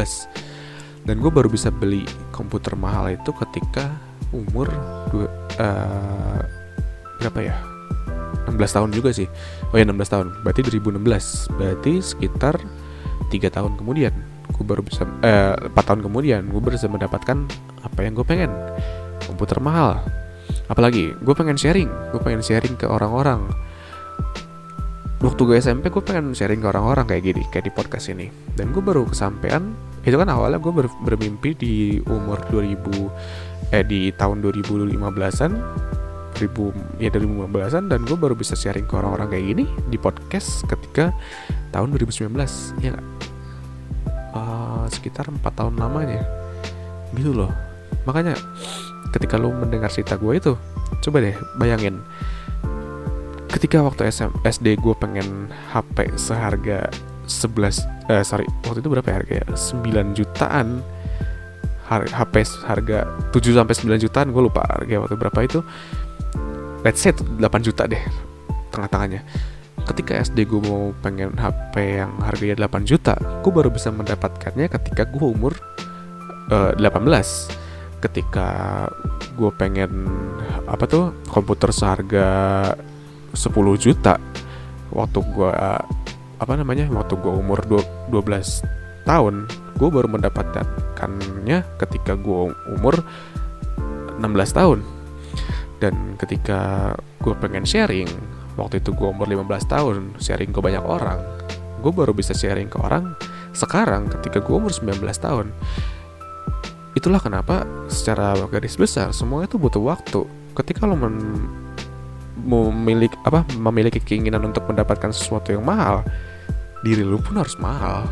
dan 1.08 1.16
gue 1.18 1.32
baru 1.32 1.48
bisa 1.48 1.72
beli 1.72 2.04
komputer 2.30 2.76
mahal 2.76 3.08
itu 3.08 3.32
ketika 3.32 3.88
umur 4.30 4.68
dua, 5.10 5.26
uh, 5.58 6.40
berapa 7.20 7.40
ya? 7.40 7.56
16 8.48 8.76
tahun 8.76 8.90
juga 8.90 9.10
sih. 9.14 9.28
Oh 9.70 9.76
ya 9.78 9.86
16 9.86 9.96
tahun. 10.10 10.26
Berarti 10.42 10.60
2016 10.66 11.54
berarti 11.54 11.92
sekitar 12.02 12.58
tiga 13.30 13.46
tahun 13.52 13.78
kemudian 13.78 14.10
gue 14.50 14.64
baru 14.66 14.82
bisa 14.82 15.06
eh, 15.22 15.54
4 15.54 15.72
tahun 15.78 16.00
kemudian 16.02 16.50
gue 16.50 16.58
baru 16.58 16.74
bisa 16.74 16.90
mendapatkan 16.90 17.46
apa 17.84 17.98
yang 18.02 18.12
gue 18.18 18.26
pengen. 18.26 18.50
Komputer 19.24 19.62
mahal. 19.62 20.02
Apalagi 20.66 21.14
gue 21.14 21.34
pengen 21.34 21.56
sharing. 21.56 21.90
Gue 22.10 22.20
pengen 22.22 22.42
sharing 22.42 22.74
ke 22.74 22.86
orang-orang. 22.86 23.46
Waktu 25.20 25.40
gue 25.44 25.56
SMP 25.60 25.92
gue 25.92 26.00
pengen 26.00 26.32
sharing 26.32 26.64
ke 26.64 26.68
orang-orang 26.72 27.04
kayak 27.04 27.22
gini 27.28 27.42
kayak 27.52 27.68
di 27.68 27.72
podcast 27.72 28.10
ini. 28.10 28.32
Dan 28.56 28.72
gue 28.72 28.82
baru 28.82 29.06
kesampaian 29.06 29.89
itu 30.00 30.16
kan 30.16 30.28
awalnya 30.32 30.56
gue 30.56 30.72
ber, 30.72 30.86
bermimpi 31.04 31.52
di 31.52 31.74
umur 32.08 32.40
2000 32.48 33.70
eh 33.70 33.84
di 33.86 34.10
tahun 34.16 34.42
2015an 34.42 35.52
2000 36.40 37.04
ya 37.04 37.12
2015an 37.12 37.84
dan 37.92 38.00
gue 38.08 38.16
baru 38.16 38.32
bisa 38.32 38.56
sharing 38.56 38.88
ke 38.88 38.96
orang-orang 38.96 39.28
kayak 39.36 39.44
gini 39.52 39.64
di 39.92 40.00
podcast 40.00 40.64
ketika 40.64 41.12
tahun 41.70 41.92
2019 41.92 42.32
ya 42.80 42.96
gak? 42.96 43.06
Uh, 44.30 44.38
eh, 44.38 44.84
sekitar 44.88 45.28
empat 45.28 45.52
tahun 45.58 45.76
lamanya. 45.76 46.24
Gitu 47.12 47.34
loh. 47.34 47.52
Makanya 48.08 48.38
ketika 49.12 49.36
lo 49.36 49.52
mendengar 49.52 49.92
cerita 49.92 50.16
gue 50.16 50.32
itu 50.38 50.52
coba 51.04 51.16
deh 51.20 51.36
bayangin. 51.60 52.00
Ketika 53.50 53.82
waktu 53.82 54.08
SM, 54.08 54.30
SD 54.46 54.78
gue 54.78 54.94
pengen 54.96 55.50
HP 55.74 56.14
seharga 56.14 56.86
11 57.30 58.10
eh 58.10 58.26
sorry 58.26 58.42
waktu 58.66 58.82
itu 58.82 58.90
berapa 58.90 59.06
ya 59.06 59.16
harga 59.22 59.34
ya? 59.38 59.46
9 59.54 60.18
jutaan. 60.18 60.82
Har 61.86 62.06
HP 62.06 62.46
harga 62.70 63.02
7 63.34 63.50
sampai 63.50 63.74
9 63.74 63.98
jutaan 63.98 64.30
gue 64.30 64.42
lupa 64.42 64.62
harga 64.66 64.94
waktu 65.06 65.14
berapa 65.14 65.40
itu. 65.46 65.62
Let's 66.82 67.02
say 67.02 67.14
8 67.14 67.38
juta 67.62 67.86
deh 67.86 68.02
tengah-tengahnya. 68.74 69.22
Ketika 69.86 70.18
SD 70.22 70.46
gue 70.46 70.60
mau 70.62 70.94
pengen 71.02 71.34
HP 71.34 72.02
yang 72.02 72.14
harganya 72.22 72.66
8 72.66 72.86
juta 72.86 73.18
gue 73.18 73.50
baru 73.50 73.74
bisa 73.74 73.90
mendapatkannya 73.90 74.70
ketika 74.70 75.02
gue 75.08 75.24
umur 75.24 75.56
uh, 76.52 76.70
eh, 76.76 76.90
18 76.90 77.58
ketika 78.00 78.48
gue 79.36 79.50
pengen 79.56 80.08
apa 80.68 80.84
tuh 80.88 81.16
komputer 81.28 81.70
seharga 81.72 82.28
10 83.32 83.40
juta 83.80 84.18
waktu 84.90 85.18
gue 85.22 85.50
apa 86.40 86.56
namanya 86.56 86.88
waktu 86.88 87.20
gue 87.20 87.32
umur 87.32 87.60
12 87.68 88.16
tahun 89.04 89.44
gue 89.80 89.88
baru 89.88 90.08
mendapatkannya 90.12 91.58
ketika 91.80 92.12
gue 92.16 92.52
umur 92.76 93.00
16 94.20 94.56
tahun. 94.56 94.80
Dan 95.80 96.20
ketika 96.20 96.92
gue 97.24 97.32
pengen 97.40 97.64
sharing 97.64 98.08
waktu 98.60 98.84
itu 98.84 98.92
gue 98.92 99.08
umur 99.08 99.24
15 99.24 99.72
tahun 99.72 99.96
sharing 100.20 100.52
ke 100.52 100.60
banyak 100.60 100.84
orang. 100.84 101.20
Gue 101.80 101.92
baru 101.92 102.12
bisa 102.12 102.36
sharing 102.36 102.68
ke 102.68 102.76
orang 102.76 103.16
sekarang 103.56 104.12
ketika 104.20 104.44
gue 104.44 104.52
umur 104.52 104.68
19 104.68 105.00
tahun. 105.16 105.48
Itulah 106.92 107.24
kenapa 107.24 107.64
secara 107.88 108.36
garis 108.52 108.76
besar 108.76 109.16
semua 109.16 109.48
itu 109.48 109.56
butuh 109.56 109.80
waktu. 109.80 110.28
Ketika 110.52 110.84
lo 110.84 111.00
men 111.00 111.16
memiliki 112.40 113.16
apa 113.24 113.44
memiliki 113.56 114.00
keinginan 114.00 114.44
untuk 114.48 114.64
mendapatkan 114.68 115.12
sesuatu 115.12 115.52
yang 115.52 115.64
mahal 115.64 116.04
diri 116.80 117.04
lu 117.04 117.20
pun 117.20 117.40
harus 117.40 117.56
mahal. 117.60 118.08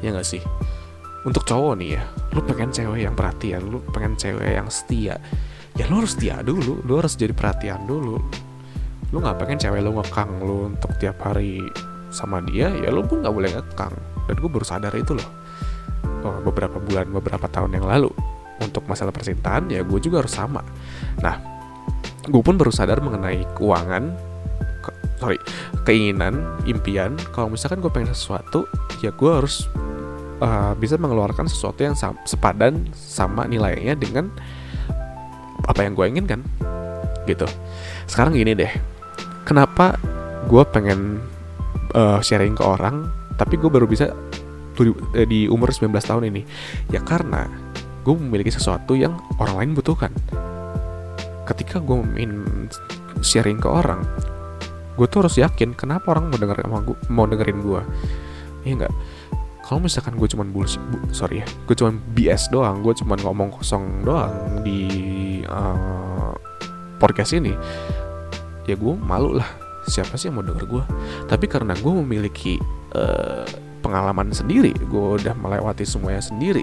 Ya 0.00 0.12
nggak 0.12 0.26
sih? 0.26 0.42
Untuk 1.22 1.46
cowok 1.46 1.78
nih 1.78 2.00
ya 2.00 2.02
lu 2.34 2.40
pengen 2.42 2.72
cewek 2.74 3.06
yang 3.06 3.14
perhatian 3.14 3.62
lu 3.68 3.78
pengen 3.92 4.18
cewek 4.18 4.42
yang 4.42 4.68
setia. 4.72 5.20
Ya 5.76 5.84
lu 5.88 6.02
harus 6.02 6.16
setia 6.16 6.40
dulu 6.42 6.80
lu 6.82 6.92
harus 6.98 7.14
jadi 7.14 7.32
perhatian 7.36 7.84
dulu. 7.84 8.18
Lu 9.12 9.16
nggak 9.20 9.38
pengen 9.38 9.58
cewek 9.60 9.80
lu 9.84 9.94
ngekang 10.00 10.30
lu 10.42 10.72
untuk 10.72 10.90
tiap 10.98 11.20
hari 11.22 11.60
sama 12.12 12.44
dia 12.44 12.68
ya 12.72 12.88
lu 12.90 13.04
pun 13.04 13.22
nggak 13.22 13.34
boleh 13.34 13.50
ngekang. 13.52 13.94
Dan 14.26 14.34
gue 14.38 14.50
baru 14.50 14.66
sadar 14.66 14.92
itu 14.96 15.12
loh. 15.14 15.30
Oh, 16.22 16.38
beberapa 16.46 16.78
bulan 16.78 17.10
beberapa 17.10 17.50
tahun 17.50 17.82
yang 17.82 17.86
lalu 17.86 18.10
untuk 18.62 18.86
masalah 18.86 19.10
percintaan 19.10 19.66
ya 19.70 19.82
gue 19.82 19.98
juga 19.98 20.22
harus 20.22 20.32
sama. 20.32 20.62
Nah 21.20 21.36
gue 22.22 22.42
pun 22.42 22.54
baru 22.54 22.70
sadar 22.70 23.02
mengenai 23.02 23.42
keuangan 23.58 24.14
ke, 24.14 24.31
sorry 25.22 25.38
keinginan 25.86 26.42
impian 26.66 27.14
kalau 27.30 27.46
misalkan 27.46 27.78
gue 27.78 27.86
pengen 27.94 28.10
sesuatu 28.10 28.66
ya 28.98 29.14
gue 29.14 29.30
harus 29.30 29.70
uh, 30.42 30.74
bisa 30.74 30.98
mengeluarkan 30.98 31.46
sesuatu 31.46 31.86
yang 31.86 31.94
sam 31.94 32.18
sepadan 32.26 32.90
sama 32.90 33.46
nilainya 33.46 33.94
dengan 33.94 34.34
apa 35.70 35.86
yang 35.86 35.94
gue 35.94 36.06
inginkan 36.10 36.42
gitu. 37.30 37.46
Sekarang 38.10 38.34
gini 38.34 38.58
deh 38.58 38.72
kenapa 39.46 39.94
gue 40.50 40.62
pengen 40.74 41.22
uh, 41.94 42.18
sharing 42.18 42.58
ke 42.58 42.66
orang 42.66 43.06
tapi 43.38 43.54
gue 43.54 43.70
baru 43.70 43.86
bisa 43.86 44.10
eh, 45.14 45.26
di 45.26 45.46
umur 45.46 45.70
19 45.70 45.94
tahun 46.02 46.34
ini? 46.34 46.42
Ya 46.90 46.98
karena 46.98 47.46
gue 48.02 48.14
memiliki 48.18 48.50
sesuatu 48.50 48.98
yang 48.98 49.14
orang 49.38 49.54
lain 49.62 49.70
butuhkan. 49.78 50.10
Ketika 51.46 51.78
gue 51.78 51.94
main 52.02 52.66
sharing 53.22 53.62
ke 53.62 53.70
orang 53.70 54.02
gue 54.96 55.06
tuh 55.08 55.24
harus 55.24 55.36
yakin 55.40 55.72
kenapa 55.72 56.12
orang 56.12 56.28
mau 56.28 56.38
denger 56.38 56.62
sama 56.62 56.78
gue 56.84 56.96
mau 57.08 57.24
dengerin 57.24 57.58
gue 57.64 57.80
iya 58.62 58.74
nggak? 58.84 58.94
Kalau 59.62 59.78
misalkan 59.78 60.18
gue 60.18 60.26
cuman 60.26 60.50
bullshit 60.50 60.82
bu, 60.90 60.98
sorry 61.14 61.40
ya 61.40 61.46
gue 61.70 61.74
cuman 61.78 61.96
BS 62.12 62.52
doang 62.52 62.84
gue 62.84 62.92
cuman 62.98 63.18
ngomong 63.22 63.48
kosong 63.54 64.04
doang 64.04 64.60
di 64.66 64.90
uh, 65.46 66.34
podcast 66.98 67.34
ini 67.34 67.54
ya 68.66 68.74
gue 68.78 68.94
malu 68.94 69.38
lah 69.38 69.48
siapa 69.86 70.14
sih 70.14 70.30
yang 70.30 70.38
mau 70.38 70.46
denger 70.46 70.66
gue 70.66 70.84
tapi 71.26 71.50
karena 71.50 71.74
gue 71.74 71.92
memiliki 72.04 72.58
uh, 72.94 73.46
pengalaman 73.82 74.30
sendiri 74.30 74.70
gue 74.70 75.06
udah 75.18 75.34
melewati 75.34 75.82
semuanya 75.82 76.22
sendiri 76.22 76.62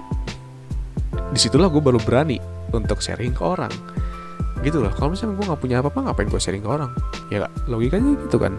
di 1.30 1.38
situlah 1.38 1.68
gue 1.68 1.82
baru 1.82 2.00
berani 2.00 2.40
untuk 2.72 3.04
sharing 3.04 3.36
ke 3.36 3.42
orang 3.44 3.72
gitu 4.60 4.84
loh 4.84 4.92
kalau 4.92 5.16
misalnya 5.16 5.40
gue 5.40 5.46
nggak 5.48 5.60
punya 5.60 5.76
apa-apa 5.80 5.98
ngapain 6.10 6.28
gue 6.28 6.40
sharing 6.40 6.60
ke 6.64 6.70
orang? 6.70 6.90
Ya 7.32 7.48
gak? 7.48 7.52
logikanya 7.68 8.12
gitu 8.28 8.36
kan. 8.36 8.52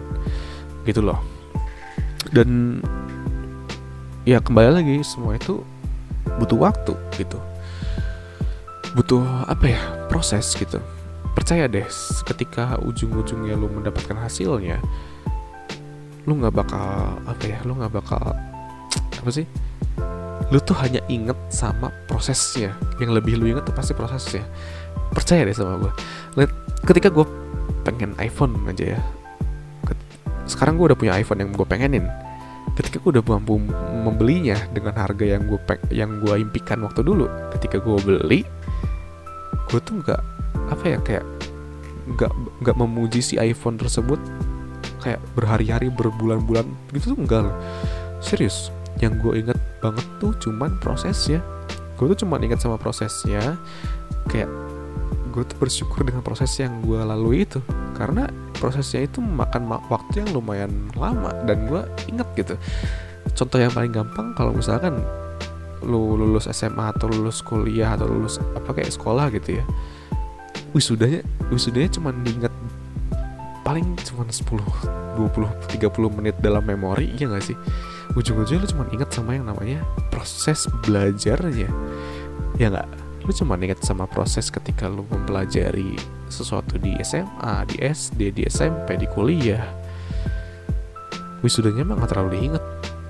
Gitu 0.82 1.00
loh. 1.02 1.18
Dan 2.34 2.80
ya 4.26 4.42
kembali 4.42 4.82
lagi 4.82 4.96
semua 5.06 5.38
itu 5.38 5.62
butuh 6.42 6.58
waktu 6.58 6.94
gitu. 7.18 7.38
Butuh 8.98 9.22
apa 9.46 9.64
ya 9.70 9.80
proses 10.10 10.50
gitu. 10.58 10.82
Percaya 11.32 11.70
deh 11.70 11.86
ketika 12.28 12.76
ujung-ujungnya 12.82 13.56
lu 13.56 13.70
mendapatkan 13.72 14.18
hasilnya 14.20 14.82
lu 16.22 16.38
nggak 16.38 16.54
bakal 16.54 17.18
apa 17.26 17.44
ya 17.50 17.58
lu 17.66 17.74
nggak 17.78 17.94
bakal 17.94 18.34
apa 19.22 19.30
sih? 19.30 19.46
Lu 20.50 20.58
tuh 20.60 20.76
hanya 20.82 21.00
inget 21.08 21.38
sama 21.48 21.94
prosesnya. 22.10 22.74
Yang 22.98 23.22
lebih 23.22 23.34
lu 23.38 23.44
inget 23.54 23.64
tuh 23.64 23.74
pasti 23.74 23.94
prosesnya 23.94 24.44
percaya 25.12 25.44
deh 25.44 25.54
sama 25.54 25.78
gue 25.78 25.92
ketika 26.88 27.12
gue 27.12 27.24
pengen 27.86 28.16
iPhone 28.18 28.56
aja 28.66 28.96
ya 28.98 29.00
sekarang 30.46 30.78
gue 30.78 30.92
udah 30.92 30.98
punya 30.98 31.12
iPhone 31.16 31.40
yang 31.42 31.50
gue 31.54 31.66
pengenin. 31.66 32.06
Ketika 32.72 33.02
gue 33.02 33.18
udah 33.18 33.24
mampu 33.24 33.60
membelinya 34.04 34.56
dengan 34.72 34.96
harga 34.96 35.24
yang 35.24 35.44
gue 35.44 35.58
yang 35.92 36.10
gue 36.24 36.34
impikan 36.40 36.80
waktu 36.86 37.04
dulu 37.04 37.28
ketika 37.58 37.76
gue 37.82 37.98
beli 38.00 38.40
gue 39.68 39.80
tuh 39.84 40.04
nggak 40.04 40.20
apa 40.68 40.84
ya 40.84 40.98
kayak 41.04 41.24
nggak 42.16 42.32
nggak 42.64 42.76
memuji 42.76 43.20
si 43.20 43.34
iPhone 43.36 43.76
tersebut 43.76 44.20
kayak 45.04 45.20
berhari-hari 45.36 45.92
berbulan-bulan 45.92 46.64
gitu 46.96 47.12
tuh 47.12 47.18
enggak 47.18 47.40
loh. 47.48 47.56
Serius 48.24 48.72
yang 49.00 49.20
gue 49.20 49.42
inget 49.44 49.58
banget 49.84 50.04
tuh 50.16 50.32
cuman 50.40 50.78
prosesnya. 50.80 51.44
Gue 52.00 52.12
tuh 52.16 52.24
cuman 52.24 52.40
inget 52.40 52.62
sama 52.62 52.80
prosesnya 52.80 53.60
kayak 54.32 54.48
gue 55.32 55.42
tuh 55.48 55.56
bersyukur 55.56 56.04
dengan 56.04 56.20
proses 56.20 56.52
yang 56.60 56.84
gue 56.84 57.00
lalui 57.00 57.48
itu. 57.48 57.58
Karena 57.96 58.28
prosesnya 58.60 59.08
itu 59.08 59.18
makan 59.24 59.66
waktu 59.88 60.22
yang 60.22 60.30
lumayan 60.36 60.70
lama 60.94 61.32
dan 61.48 61.66
gue 61.66 61.82
inget 62.12 62.28
gitu. 62.36 62.54
Contoh 63.32 63.58
yang 63.58 63.72
paling 63.72 63.90
gampang 63.90 64.36
kalau 64.36 64.52
misalkan 64.52 65.00
lu 65.82 66.14
lulus 66.14 66.46
SMA 66.52 66.94
atau 66.94 67.10
lulus 67.10 67.42
kuliah 67.42 67.98
atau 67.98 68.06
lulus 68.06 68.38
apa 68.54 68.70
kayak 68.70 68.94
sekolah 68.94 69.34
gitu 69.34 69.58
ya 69.58 69.64
wisudanya 70.78 71.26
wisudanya 71.50 71.90
cuma 71.90 72.14
diingat 72.14 72.54
paling 73.66 73.98
cuma 74.06 74.22
10 74.22 74.46
20 75.18 75.74
30 75.74 76.16
menit 76.18 76.34
dalam 76.40 76.64
memori 76.64 77.12
iya 77.18 77.28
gak 77.28 77.44
sih? 77.44 77.56
Ujung-ujungnya 78.12 78.64
lu 78.64 78.68
cuma 78.68 78.84
ingat 78.92 79.08
sama 79.12 79.36
yang 79.36 79.48
namanya 79.48 79.80
proses 80.12 80.68
belajarnya. 80.84 81.68
Ya 82.60 82.66
nggak 82.68 82.88
lu 83.22 83.30
cuma 83.30 83.54
ingat 83.54 83.82
sama 83.86 84.10
proses 84.10 84.50
ketika 84.50 84.90
lu 84.90 85.06
mempelajari 85.06 85.94
sesuatu 86.26 86.74
di 86.78 86.98
SMA 87.06 87.66
di 87.70 87.76
SD 87.78 88.20
di 88.34 88.42
SMP 88.50 88.98
di 88.98 89.06
kuliah. 89.06 89.62
Wisudanya 91.42 91.86
mah 91.86 92.02
gak 92.02 92.14
terlalu 92.14 92.30
diinget 92.38 92.64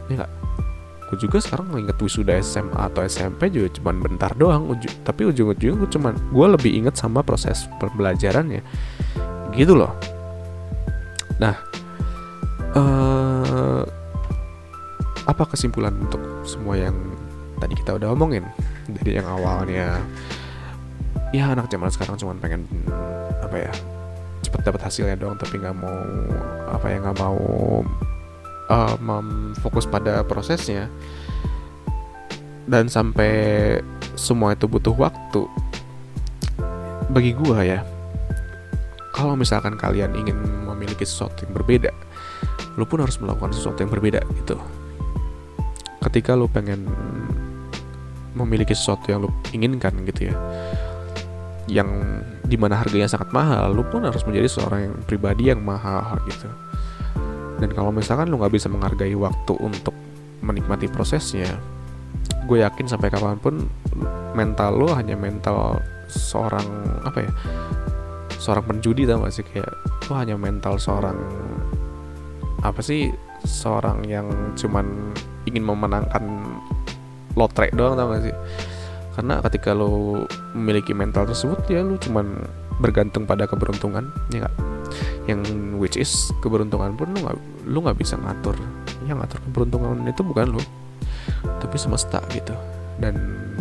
ya 0.08 0.24
nggak? 0.24 0.32
Aku 1.08 1.20
juga 1.20 1.44
sekarang 1.44 1.68
nginget 1.76 1.96
wisuda 2.00 2.40
SMA 2.40 2.88
atau 2.88 3.04
SMP 3.04 3.52
juga 3.52 3.68
cuma 3.76 3.92
bentar 3.92 4.32
doang 4.32 4.64
uju 4.72 4.88
tapi 5.04 5.28
ujung-ujungnya 5.28 5.84
gue 5.84 5.90
cuman 5.92 6.16
gue 6.16 6.46
lebih 6.56 6.72
inget 6.72 6.96
sama 6.96 7.20
proses 7.20 7.68
pembelajarannya. 7.80 8.64
Gitu 9.52 9.76
loh. 9.76 9.92
Nah 11.36 11.56
uh, 12.76 13.84
apa 15.28 15.44
kesimpulan 15.52 15.92
untuk 16.00 16.20
semua 16.48 16.80
yang 16.80 16.96
tadi 17.60 17.78
kita 17.78 17.94
udah 17.94 18.10
omongin 18.16 18.42
dari 18.88 19.18
yang 19.18 19.28
awalnya. 19.28 20.00
Ya 21.32 21.48
anak 21.52 21.72
zaman 21.72 21.88
sekarang 21.88 22.20
cuma 22.20 22.36
pengen 22.36 22.68
apa 23.40 23.56
ya 23.56 23.72
cepat 24.44 24.68
dapat 24.68 24.80
hasilnya 24.84 25.16
doang 25.16 25.38
tapi 25.40 25.56
nggak 25.56 25.76
mau 25.76 25.98
apa 26.68 26.86
ya 26.92 26.96
nggak 27.00 27.18
mau 27.20 27.40
um, 28.68 29.52
fokus 29.60 29.86
pada 29.86 30.24
prosesnya. 30.26 30.88
Dan 32.62 32.86
sampai 32.86 33.32
semua 34.14 34.54
itu 34.54 34.70
butuh 34.70 34.94
waktu 34.94 35.42
bagi 37.12 37.36
gua 37.36 37.60
ya 37.60 37.80
kalau 39.12 39.36
misalkan 39.36 39.76
kalian 39.76 40.16
ingin 40.16 40.36
memiliki 40.64 41.04
sesuatu 41.04 41.44
yang 41.44 41.52
berbeda 41.52 41.92
lu 42.80 42.88
pun 42.88 43.04
harus 43.04 43.20
melakukan 43.20 43.52
sesuatu 43.52 43.84
yang 43.84 43.92
berbeda 43.92 44.24
gitu. 44.42 44.56
Ketika 46.02 46.32
lu 46.34 46.48
pengen 46.48 46.88
memiliki 48.32 48.72
sesuatu 48.72 49.12
yang 49.12 49.26
lu 49.26 49.30
inginkan 49.52 49.92
gitu 50.08 50.32
ya. 50.32 50.36
Yang 51.70 51.90
di 52.42 52.56
mana 52.58 52.76
harganya 52.76 53.08
sangat 53.08 53.30
mahal 53.32 53.72
lu 53.72 53.86
pun 53.86 54.04
harus 54.04 54.20
menjadi 54.28 54.48
seorang 54.50 54.80
yang 54.90 54.94
pribadi 55.06 55.48
yang 55.48 55.62
mahal 55.62 56.18
gitu. 56.28 56.48
Dan 57.62 57.70
kalau 57.72 57.94
misalkan 57.94 58.28
lu 58.28 58.40
nggak 58.40 58.52
bisa 58.52 58.66
menghargai 58.66 59.14
waktu 59.14 59.52
untuk 59.62 59.94
menikmati 60.42 60.90
prosesnya 60.90 61.46
gue 62.42 62.58
yakin 62.58 62.90
sampai 62.90 63.06
kapan 63.06 63.38
pun 63.38 63.70
mental 64.34 64.74
lo 64.74 64.90
hanya 64.98 65.14
mental 65.14 65.78
seorang 66.10 66.66
apa 67.06 67.22
ya 67.22 67.30
seorang 68.42 68.66
penjudi 68.66 69.06
tau 69.06 69.22
gak 69.22 69.34
sih? 69.34 69.46
Kayak 69.46 69.70
lo 70.10 70.14
hanya 70.18 70.34
mental 70.34 70.74
seorang 70.74 71.14
apa 72.66 72.82
sih 72.82 73.14
seorang 73.46 74.02
yang 74.06 74.26
cuman 74.58 75.14
ingin 75.46 75.62
memenangkan 75.62 76.51
lotre 77.38 77.72
doang 77.72 77.94
tau 77.96 78.12
gak 78.12 78.22
sih? 78.28 78.34
Karena 79.12 79.44
ketika 79.44 79.76
lo 79.76 80.24
memiliki 80.56 80.96
mental 80.96 81.28
tersebut 81.28 81.68
ya 81.68 81.84
lo 81.84 82.00
cuman 82.00 82.32
bergantung 82.80 83.28
pada 83.28 83.44
keberuntungan 83.44 84.08
ya 84.32 84.48
gak 84.48 84.54
yang 85.30 85.40
which 85.78 85.94
is 85.94 86.34
keberuntungan 86.42 86.98
pun 86.98 87.14
lu 87.14 87.22
nggak 87.22 87.36
lu 87.68 87.78
nggak 87.84 87.98
bisa 87.98 88.18
ngatur. 88.18 88.56
Yang 89.06 89.16
ngatur 89.22 89.38
keberuntungan 89.50 90.08
itu 90.08 90.22
bukan 90.26 90.46
lu 90.58 90.62
tapi 91.62 91.76
semesta 91.78 92.18
gitu. 92.34 92.54
Dan 92.98 93.14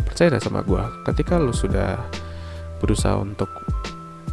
percaya 0.04 0.34
deh 0.34 0.42
sama 0.42 0.60
gue 0.66 0.82
ketika 1.08 1.38
lu 1.38 1.54
sudah 1.54 1.96
berusaha 2.82 3.14
untuk 3.14 3.48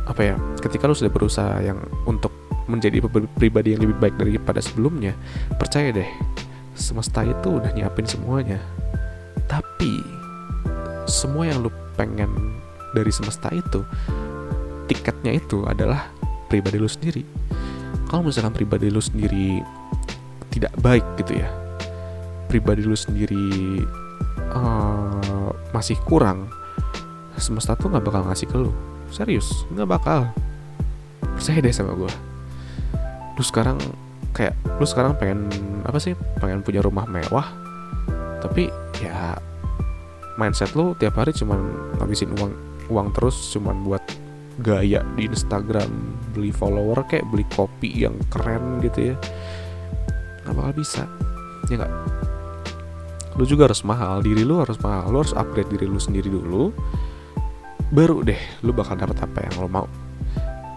apa 0.09 0.33
ya 0.33 0.35
ketika 0.57 0.89
lu 0.89 0.97
sudah 0.97 1.13
berusaha 1.13 1.61
yang 1.61 1.77
untuk 2.09 2.33
menjadi 2.65 3.01
pribadi 3.37 3.77
yang 3.77 3.85
lebih 3.85 3.97
baik 3.97 4.15
daripada 4.17 4.57
sebelumnya 4.61 5.13
percaya 5.57 5.93
deh 5.93 6.09
semesta 6.73 7.21
itu 7.21 7.61
udah 7.61 7.69
nyiapin 7.73 8.05
semuanya 8.09 8.57
tapi 9.79 10.03
semua 11.07 11.47
yang 11.47 11.63
lu 11.63 11.71
pengen 11.95 12.27
dari 12.91 13.07
semesta 13.15 13.47
itu 13.55 13.79
tiketnya 14.91 15.39
itu 15.39 15.63
adalah 15.63 16.11
pribadi 16.51 16.75
lu 16.75 16.91
sendiri. 16.91 17.23
Kalau 18.11 18.27
misalkan 18.27 18.51
pribadi 18.59 18.91
lu 18.91 18.99
sendiri 18.99 19.63
tidak 20.51 20.75
baik 20.83 21.07
gitu 21.23 21.39
ya 21.39 21.47
pribadi 22.51 22.83
lu 22.83 22.91
sendiri 22.91 23.79
uh, 24.51 25.55
masih 25.71 25.95
kurang 26.03 26.51
semesta 27.39 27.71
tuh 27.79 27.87
nggak 27.87 28.03
bakal 28.03 28.27
ngasih 28.27 28.51
ke 28.51 28.59
lu. 28.59 28.75
Serius 29.15 29.63
nggak 29.71 29.95
bakal. 29.95 30.27
Percaya 31.39 31.63
deh 31.63 31.71
sama 31.71 31.95
gue 31.95 32.11
lu 33.39 33.43
sekarang 33.47 33.79
kayak 34.35 34.59
lu 34.75 34.83
sekarang 34.83 35.15
pengen 35.15 35.47
apa 35.87 36.03
sih 36.03 36.19
pengen 36.43 36.59
punya 36.59 36.83
rumah 36.83 37.07
mewah 37.07 37.47
tapi 38.43 38.67
ya 38.99 39.39
mindset 40.39 40.71
lu 40.71 40.95
tiap 40.95 41.19
hari 41.19 41.35
cuman 41.35 41.59
ngabisin 41.99 42.31
uang 42.39 42.55
uang 42.87 43.11
terus 43.11 43.35
cuman 43.51 43.83
buat 43.83 44.01
gaya 44.59 45.03
di 45.15 45.27
Instagram 45.27 45.87
beli 46.35 46.51
follower 46.51 47.03
kayak 47.07 47.27
beli 47.31 47.43
kopi 47.51 47.91
yang 48.07 48.15
keren 48.31 48.79
gitu 48.83 49.13
ya. 49.13 49.15
Nggak 50.47 50.55
bakal 50.55 50.73
bisa 50.75 51.03
ya 51.67 51.75
nggak? 51.79 51.93
Lu 53.39 53.43
juga 53.47 53.71
harus 53.71 53.83
mahal 53.87 54.19
diri 54.19 54.43
lu 54.43 54.59
harus 54.59 54.75
mahal. 54.83 55.11
Lu 55.11 55.23
harus 55.23 55.35
upgrade 55.35 55.71
diri 55.71 55.87
lu 55.87 55.99
sendiri 55.99 56.27
dulu 56.27 56.71
baru 57.89 58.21
deh 58.21 58.37
lu 58.61 58.69
bakal 58.69 58.99
dapat 58.99 59.17
apa 59.23 59.47
yang 59.47 59.63
lu 59.63 59.69
mau. 59.71 59.87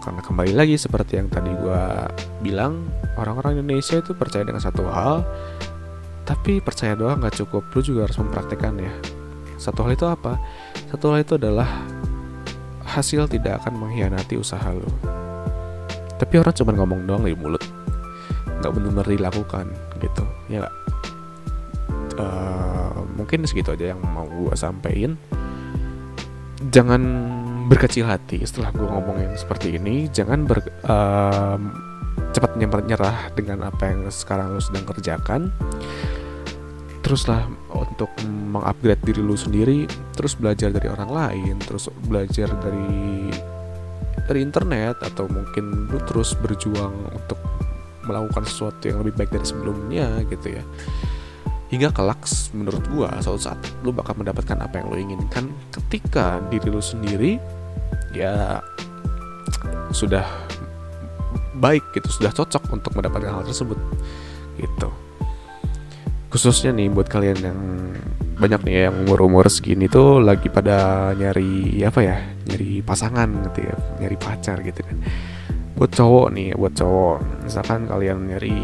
Karena 0.03 0.19
kembali 0.19 0.53
lagi 0.55 0.75
seperti 0.75 1.15
yang 1.19 1.31
tadi 1.31 1.51
gue 1.51 1.83
bilang 2.43 2.87
orang-orang 3.15 3.63
Indonesia 3.63 3.99
itu 3.99 4.11
percaya 4.11 4.43
dengan 4.43 4.59
satu 4.59 4.83
hal 4.91 5.23
tapi 6.23 6.63
percaya 6.63 6.95
doang 6.95 7.19
nggak 7.19 7.35
cukup. 7.43 7.67
Lu 7.75 7.79
juga 7.83 8.07
harus 8.07 8.15
mempraktekkan 8.19 8.79
ya 8.79 8.91
satu 9.63 9.87
hal 9.87 9.95
itu 9.95 10.03
apa 10.03 10.35
satu 10.91 11.15
hal 11.15 11.23
itu 11.23 11.39
adalah 11.39 11.65
hasil 12.83 13.31
tidak 13.31 13.63
akan 13.63 13.79
mengkhianati 13.79 14.35
usaha 14.35 14.67
lo. 14.69 14.91
Tapi 16.19 16.33
orang 16.37 16.53
cuma 16.53 16.71
ngomong 16.75 17.09
doang 17.09 17.23
di 17.25 17.33
mulut, 17.33 17.63
nggak 18.61 18.71
benar-benar 18.71 19.07
dilakukan 19.07 19.65
gitu, 19.97 20.23
ya 20.51 20.67
gak? 20.67 20.75
Uh, 22.13 22.21
eh, 22.21 22.97
mungkin 23.17 23.47
segitu 23.49 23.73
aja 23.73 23.95
yang 23.95 24.01
mau 24.03 24.29
gue 24.29 24.53
sampaikan. 24.53 25.17
Jangan 26.69 27.01
berkecil 27.67 28.07
hati 28.07 28.45
setelah 28.45 28.71
gue 28.71 28.87
ngomongin 28.87 29.33
seperti 29.35 29.75
ini. 29.75 30.07
Jangan 30.07 30.45
ber, 30.45 30.61
uh, 30.85 31.57
cepat 32.31 32.55
nyerah 32.61 33.33
dengan 33.33 33.67
apa 33.67 33.89
yang 33.89 34.07
sekarang 34.13 34.53
lo 34.53 34.61
sedang 34.61 34.85
kerjakan 34.85 35.49
teruslah 37.03 37.45
untuk 37.75 38.09
mengupgrade 38.25 39.03
diri 39.03 39.19
lu 39.19 39.35
sendiri 39.35 39.85
terus 40.15 40.39
belajar 40.39 40.71
dari 40.71 40.87
orang 40.87 41.11
lain 41.11 41.55
terus 41.59 41.91
belajar 42.07 42.47
dari 42.63 43.27
dari 44.23 44.39
internet 44.39 45.03
atau 45.03 45.27
mungkin 45.27 45.91
lu 45.91 45.99
terus 46.07 46.31
berjuang 46.39 46.95
untuk 47.11 47.39
melakukan 48.07 48.43
sesuatu 48.47 48.83
yang 48.87 49.03
lebih 49.03 49.15
baik 49.19 49.31
dari 49.31 49.47
sebelumnya 49.47 50.07
gitu 50.27 50.59
ya. 50.59 50.63
Hingga 51.71 51.89
kelak 51.95 52.21
menurut 52.53 52.83
gua 52.93 53.09
suatu 53.19 53.41
saat 53.51 53.59
lu 53.81 53.89
bakal 53.89 54.13
mendapatkan 54.19 54.59
apa 54.61 54.79
yang 54.79 54.87
lu 54.91 54.97
inginkan. 54.99 55.49
Ketika 55.73 56.39
diri 56.47 56.69
lu 56.69 56.83
sendiri 56.83 57.39
ya 58.13 58.61
sudah 59.91 60.23
baik 61.57 61.83
gitu 61.95 62.09
sudah 62.21 62.31
cocok 62.33 62.63
untuk 62.73 62.91
mendapatkan 62.97 63.29
hal 63.29 63.45
tersebut 63.45 63.77
gitu 64.57 64.89
khususnya 66.33 66.73
nih 66.73 66.89
buat 66.89 67.05
kalian 67.05 67.37
yang 67.45 67.59
banyak 68.41 68.65
nih 68.65 68.89
yang 68.89 69.05
umur-umur 69.05 69.45
segini 69.53 69.85
tuh 69.85 70.17
lagi 70.17 70.49
pada 70.49 71.13
nyari 71.13 71.77
apa 71.85 72.01
ya 72.01 72.17
nyari 72.49 72.81
pasangan 72.81 73.29
gitu 73.53 73.69
ya 73.69 73.75
nyari 74.01 74.17
pacar 74.17 74.57
gitu 74.65 74.81
kan. 74.81 74.97
Buat 75.77 75.93
cowok 75.93 76.27
nih 76.33 76.57
buat 76.57 76.73
cowok. 76.73 77.45
Misalkan 77.45 77.85
kalian 77.85 78.33
nyari 78.33 78.57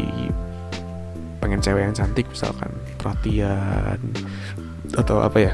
pengen 1.38 1.62
cewek 1.62 1.86
yang 1.86 1.94
cantik 1.94 2.26
misalkan 2.26 2.74
perhatian 2.98 3.98
atau 4.98 5.22
apa 5.22 5.38
ya 5.38 5.52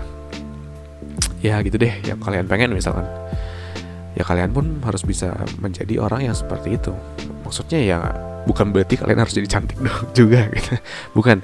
ya 1.45 1.61
gitu 1.61 1.77
deh 1.77 1.93
yang 2.09 2.17
kalian 2.25 2.49
pengen 2.49 2.73
misalkan. 2.73 3.05
Ya 4.17 4.25
kalian 4.25 4.57
pun 4.57 4.81
harus 4.81 5.05
bisa 5.05 5.37
menjadi 5.61 6.01
orang 6.01 6.33
yang 6.33 6.33
seperti 6.33 6.81
itu. 6.81 6.97
Maksudnya 7.45 7.81
ya 7.85 8.01
bukan 8.47 8.71
berarti 8.71 8.95
kalian 8.97 9.19
harus 9.21 9.35
jadi 9.35 9.49
cantik 9.51 9.77
dong 9.83 10.07
juga 10.19 10.47
gitu. 10.55 10.75
Bukan. 11.13 11.43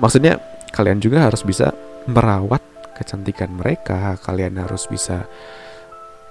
Maksudnya 0.00 0.40
kalian 0.72 0.98
juga 0.98 1.28
harus 1.28 1.44
bisa 1.44 1.70
merawat 2.08 2.64
kecantikan 2.96 3.52
mereka. 3.52 4.16
Kalian 4.24 4.58
harus 4.58 4.88
bisa 4.88 5.28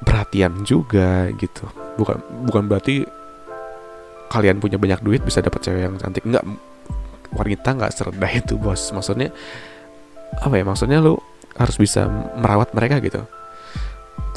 perhatian 0.02 0.66
juga 0.66 1.30
gitu. 1.38 1.70
Bukan 1.96 2.18
bukan 2.50 2.64
berarti 2.66 3.06
kalian 4.28 4.60
punya 4.60 4.76
banyak 4.76 5.00
duit 5.06 5.22
bisa 5.24 5.40
dapat 5.40 5.62
cewek 5.62 5.86
yang 5.86 5.96
cantik. 6.02 6.26
Enggak. 6.26 6.44
Wanita 7.32 7.78
nggak 7.78 7.94
serendah 7.94 8.32
itu 8.34 8.58
bos. 8.58 8.90
Maksudnya 8.92 9.30
apa 10.42 10.54
ya? 10.58 10.66
Maksudnya 10.66 11.00
lu 11.00 11.16
harus 11.56 11.78
bisa 11.78 12.10
merawat 12.38 12.74
mereka 12.74 12.98
gitu. 13.00 13.22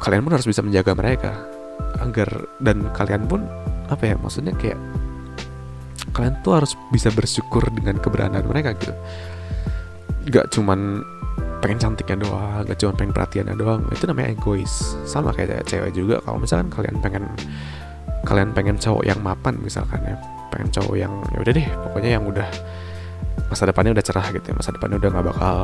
Kalian 0.00 0.24
pun 0.24 0.32
harus 0.36 0.48
bisa 0.48 0.60
menjaga 0.60 0.92
mereka. 0.92 1.32
Agar 2.00 2.28
dan 2.60 2.88
kalian 2.92 3.24
pun 3.24 3.44
apa 3.88 4.04
ya? 4.04 4.16
Maksudnya 4.16 4.56
kayak 4.56 4.76
kalian 6.10 6.34
tuh 6.42 6.60
harus 6.60 6.72
bisa 6.90 7.08
bersyukur 7.14 7.64
dengan 7.72 7.98
keberadaan 7.98 8.46
mereka 8.46 8.74
gitu. 8.78 8.94
Gak 10.30 10.52
cuman 10.54 11.02
pengen 11.60 11.76
cantiknya 11.76 12.24
doang 12.24 12.64
gak 12.64 12.80
cuma 12.80 12.92
pengen 12.96 13.12
perhatiannya 13.12 13.54
doang 13.56 13.80
itu 13.92 14.04
namanya 14.08 14.34
egois. 14.34 14.96
Sama 15.04 15.32
kayak 15.32 15.66
cewek 15.66 15.92
juga 15.94 16.22
kalau 16.24 16.40
misalkan 16.40 16.68
kalian 16.72 16.96
pengen 17.00 17.24
kalian 18.24 18.52
pengen 18.52 18.76
cowok 18.76 19.04
yang 19.08 19.20
mapan 19.24 19.56
misalkan 19.64 20.00
ya 20.04 20.16
pengen 20.52 20.68
cowok 20.68 20.96
yang 20.98 21.12
ya 21.32 21.38
udah 21.40 21.52
deh 21.56 21.66
pokoknya 21.88 22.10
yang 22.20 22.24
udah 22.26 22.48
masa 23.48 23.64
depannya 23.66 23.96
udah 23.96 24.04
cerah 24.04 24.26
gitu 24.30 24.46
ya 24.52 24.54
masa 24.54 24.70
depannya 24.74 24.96
udah 25.00 25.10
nggak 25.10 25.26
bakal 25.26 25.56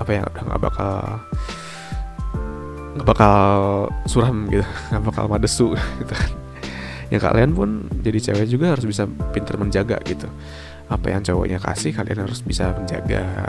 apa 0.00 0.10
ya 0.10 0.22
udah 0.26 0.42
nggak 0.42 0.60
bakal 0.60 0.94
nggak 2.92 3.06
bakal 3.08 3.38
suram 4.04 4.36
gitu 4.50 4.66
nggak 4.90 5.04
bakal 5.06 5.24
madesu 5.30 5.66
gitu 6.02 6.12
kan 6.12 6.30
ya 7.12 7.20
kalian 7.20 7.52
pun 7.52 7.92
jadi 8.00 8.32
cewek 8.32 8.48
juga 8.48 8.72
harus 8.72 8.88
bisa 8.88 9.04
pinter 9.36 9.60
menjaga 9.60 10.00
gitu. 10.08 10.24
Apa 10.88 11.12
yang 11.12 11.20
cowoknya 11.20 11.60
kasih 11.60 11.92
kalian 11.92 12.24
harus 12.24 12.40
bisa 12.40 12.72
menjaga. 12.72 13.44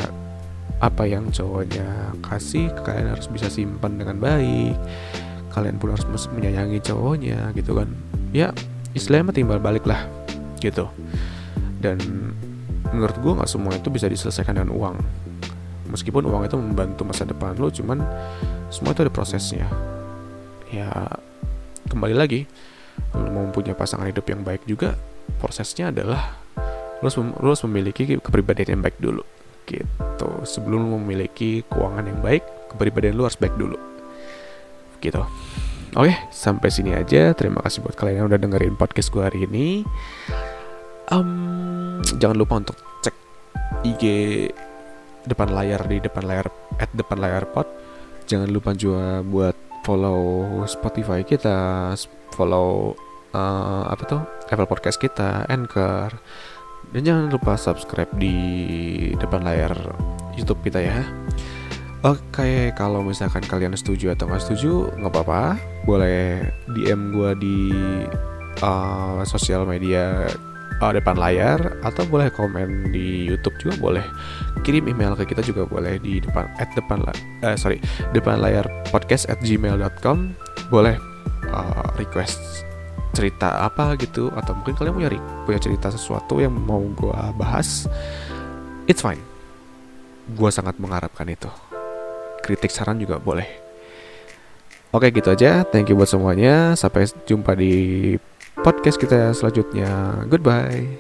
Apa 0.84 1.08
yang 1.08 1.32
cowoknya 1.32 2.12
kasih 2.28 2.76
kalian 2.84 3.16
harus 3.16 3.32
bisa 3.32 3.48
simpan 3.48 3.96
dengan 3.96 4.20
baik. 4.20 4.76
Kalian 5.56 5.80
pun 5.80 5.96
harus 5.96 6.04
menyayangi 6.28 6.84
cowoknya 6.84 7.56
gitu 7.56 7.80
kan. 7.80 7.88
Ya 8.36 8.52
istilahnya 8.92 9.32
timbal 9.32 9.64
balik 9.64 9.88
lah 9.88 10.12
gitu. 10.60 10.92
Dan 11.80 12.04
menurut 12.92 13.16
gue 13.16 13.32
nggak 13.32 13.48
semua 13.48 13.72
itu 13.80 13.88
bisa 13.88 14.12
diselesaikan 14.12 14.60
dengan 14.60 14.76
uang. 14.76 15.00
Meskipun 15.88 16.28
uang 16.28 16.44
itu 16.52 16.60
membantu 16.60 17.08
masa 17.08 17.24
depan 17.24 17.56
lo 17.56 17.72
cuman 17.72 18.04
semua 18.68 18.92
itu 18.92 19.08
ada 19.08 19.14
prosesnya. 19.14 19.72
Ya 20.68 21.08
kembali 21.88 22.12
lagi 22.12 22.44
lo 23.14 23.30
mau 23.30 23.46
punya 23.54 23.78
pasangan 23.78 24.10
hidup 24.10 24.26
yang 24.30 24.42
baik 24.42 24.66
juga 24.66 24.98
prosesnya 25.38 25.94
adalah 25.94 26.40
lo 27.04 27.12
harus, 27.12 27.60
memiliki 27.68 28.08
kepribadian 28.20 28.80
yang 28.80 28.84
baik 28.84 28.98
dulu. 29.00 29.24
Gitu. 29.68 30.30
Sebelum 30.48 30.88
lo 30.88 30.96
memiliki 31.04 31.64
keuangan 31.68 32.08
yang 32.08 32.20
baik 32.24 32.44
kepribadian 32.72 33.20
lo 33.20 33.28
harus 33.28 33.36
baik 33.36 33.56
dulu. 33.60 33.76
Gitu. 35.04 35.20
Oke, 35.94 36.16
sampai 36.32 36.72
sini 36.72 36.96
aja. 36.96 37.36
Terima 37.36 37.60
kasih 37.60 37.84
buat 37.84 37.94
kalian 38.00 38.24
yang 38.24 38.28
udah 38.32 38.40
dengerin 38.40 38.80
podcast 38.80 39.12
gue 39.12 39.20
hari 39.20 39.46
ini. 39.46 39.84
Um, 41.12 42.00
jangan 42.18 42.40
lupa 42.40 42.64
untuk 42.64 42.80
cek 43.04 43.16
IG 43.84 44.04
depan 45.28 45.52
layar 45.52 45.84
di 45.88 46.00
depan 46.00 46.24
layar 46.24 46.48
at 46.80 46.92
depan 46.96 47.20
layar 47.20 47.44
pot 47.48 47.68
jangan 48.28 48.48
lupa 48.52 48.76
juga 48.76 49.24
buat 49.24 49.56
follow 49.84 50.64
Spotify 50.66 51.22
kita 51.22 51.92
follow 52.34 52.98
uh, 53.36 53.84
apa 53.92 54.04
tuh? 54.08 54.22
Apple 54.50 54.68
Podcast 54.68 54.98
kita 54.98 55.46
Anchor. 55.52 56.12
Dan 56.94 57.02
jangan 57.08 57.26
lupa 57.32 57.58
subscribe 57.58 58.12
di 58.20 58.36
depan 59.18 59.44
layar 59.44 59.74
YouTube 60.36 60.62
kita 60.62 60.84
ya. 60.84 61.02
Oke, 62.04 62.76
kalau 62.76 63.00
misalkan 63.00 63.48
kalian 63.48 63.80
setuju 63.80 64.12
atau 64.12 64.28
nggak 64.28 64.44
setuju, 64.44 64.92
nggak 65.00 65.12
apa-apa. 65.16 65.56
Boleh 65.88 66.52
DM 66.76 67.16
gue 67.16 67.32
di 67.40 67.58
uh, 68.60 69.24
sosial 69.24 69.64
media 69.64 70.28
uh, 70.82 70.94
depan 70.96 71.20
layar 71.20 71.78
atau 71.84 72.08
boleh 72.08 72.32
komen 72.34 72.90
di 72.90 73.28
YouTube 73.28 73.54
juga 73.62 73.74
boleh. 73.78 74.06
Kirim 74.64 74.88
email 74.88 75.14
ke 75.20 75.28
kita 75.28 75.44
juga 75.44 75.68
boleh 75.68 76.00
di 76.00 76.24
depan 76.24 76.48
at 76.58 76.72
depan 76.74 77.04
uh, 77.44 77.58
sorry 77.60 77.78
depan 78.16 78.40
layar 78.40 78.64
podcast 78.90 79.28
at 79.28 79.38
gmail.com 79.44 80.34
boleh 80.72 80.96
uh, 81.52 81.88
request 82.00 82.64
cerita 83.14 83.62
apa 83.62 83.94
gitu 84.02 84.34
atau 84.34 84.58
mungkin 84.58 84.74
kalian 84.74 84.96
punya 84.98 85.10
punya 85.46 85.60
cerita 85.62 85.94
sesuatu 85.94 86.42
yang 86.42 86.54
mau 86.54 86.82
gue 86.82 87.20
bahas 87.38 87.86
it's 88.90 89.04
fine. 89.04 89.22
Gue 90.34 90.50
sangat 90.50 90.80
mengharapkan 90.80 91.28
itu. 91.28 91.52
Kritik 92.42 92.72
saran 92.72 92.98
juga 92.98 93.20
boleh. 93.20 93.46
Oke 94.94 95.10
gitu 95.10 95.34
aja. 95.34 95.66
Thank 95.66 95.90
you 95.90 95.98
buat 95.98 96.10
semuanya. 96.10 96.78
Sampai 96.78 97.10
jumpa 97.26 97.58
di 97.58 98.14
podcast 98.62 99.02
kita 99.02 99.34
selanjutnya. 99.34 100.22
Goodbye. 100.30 101.00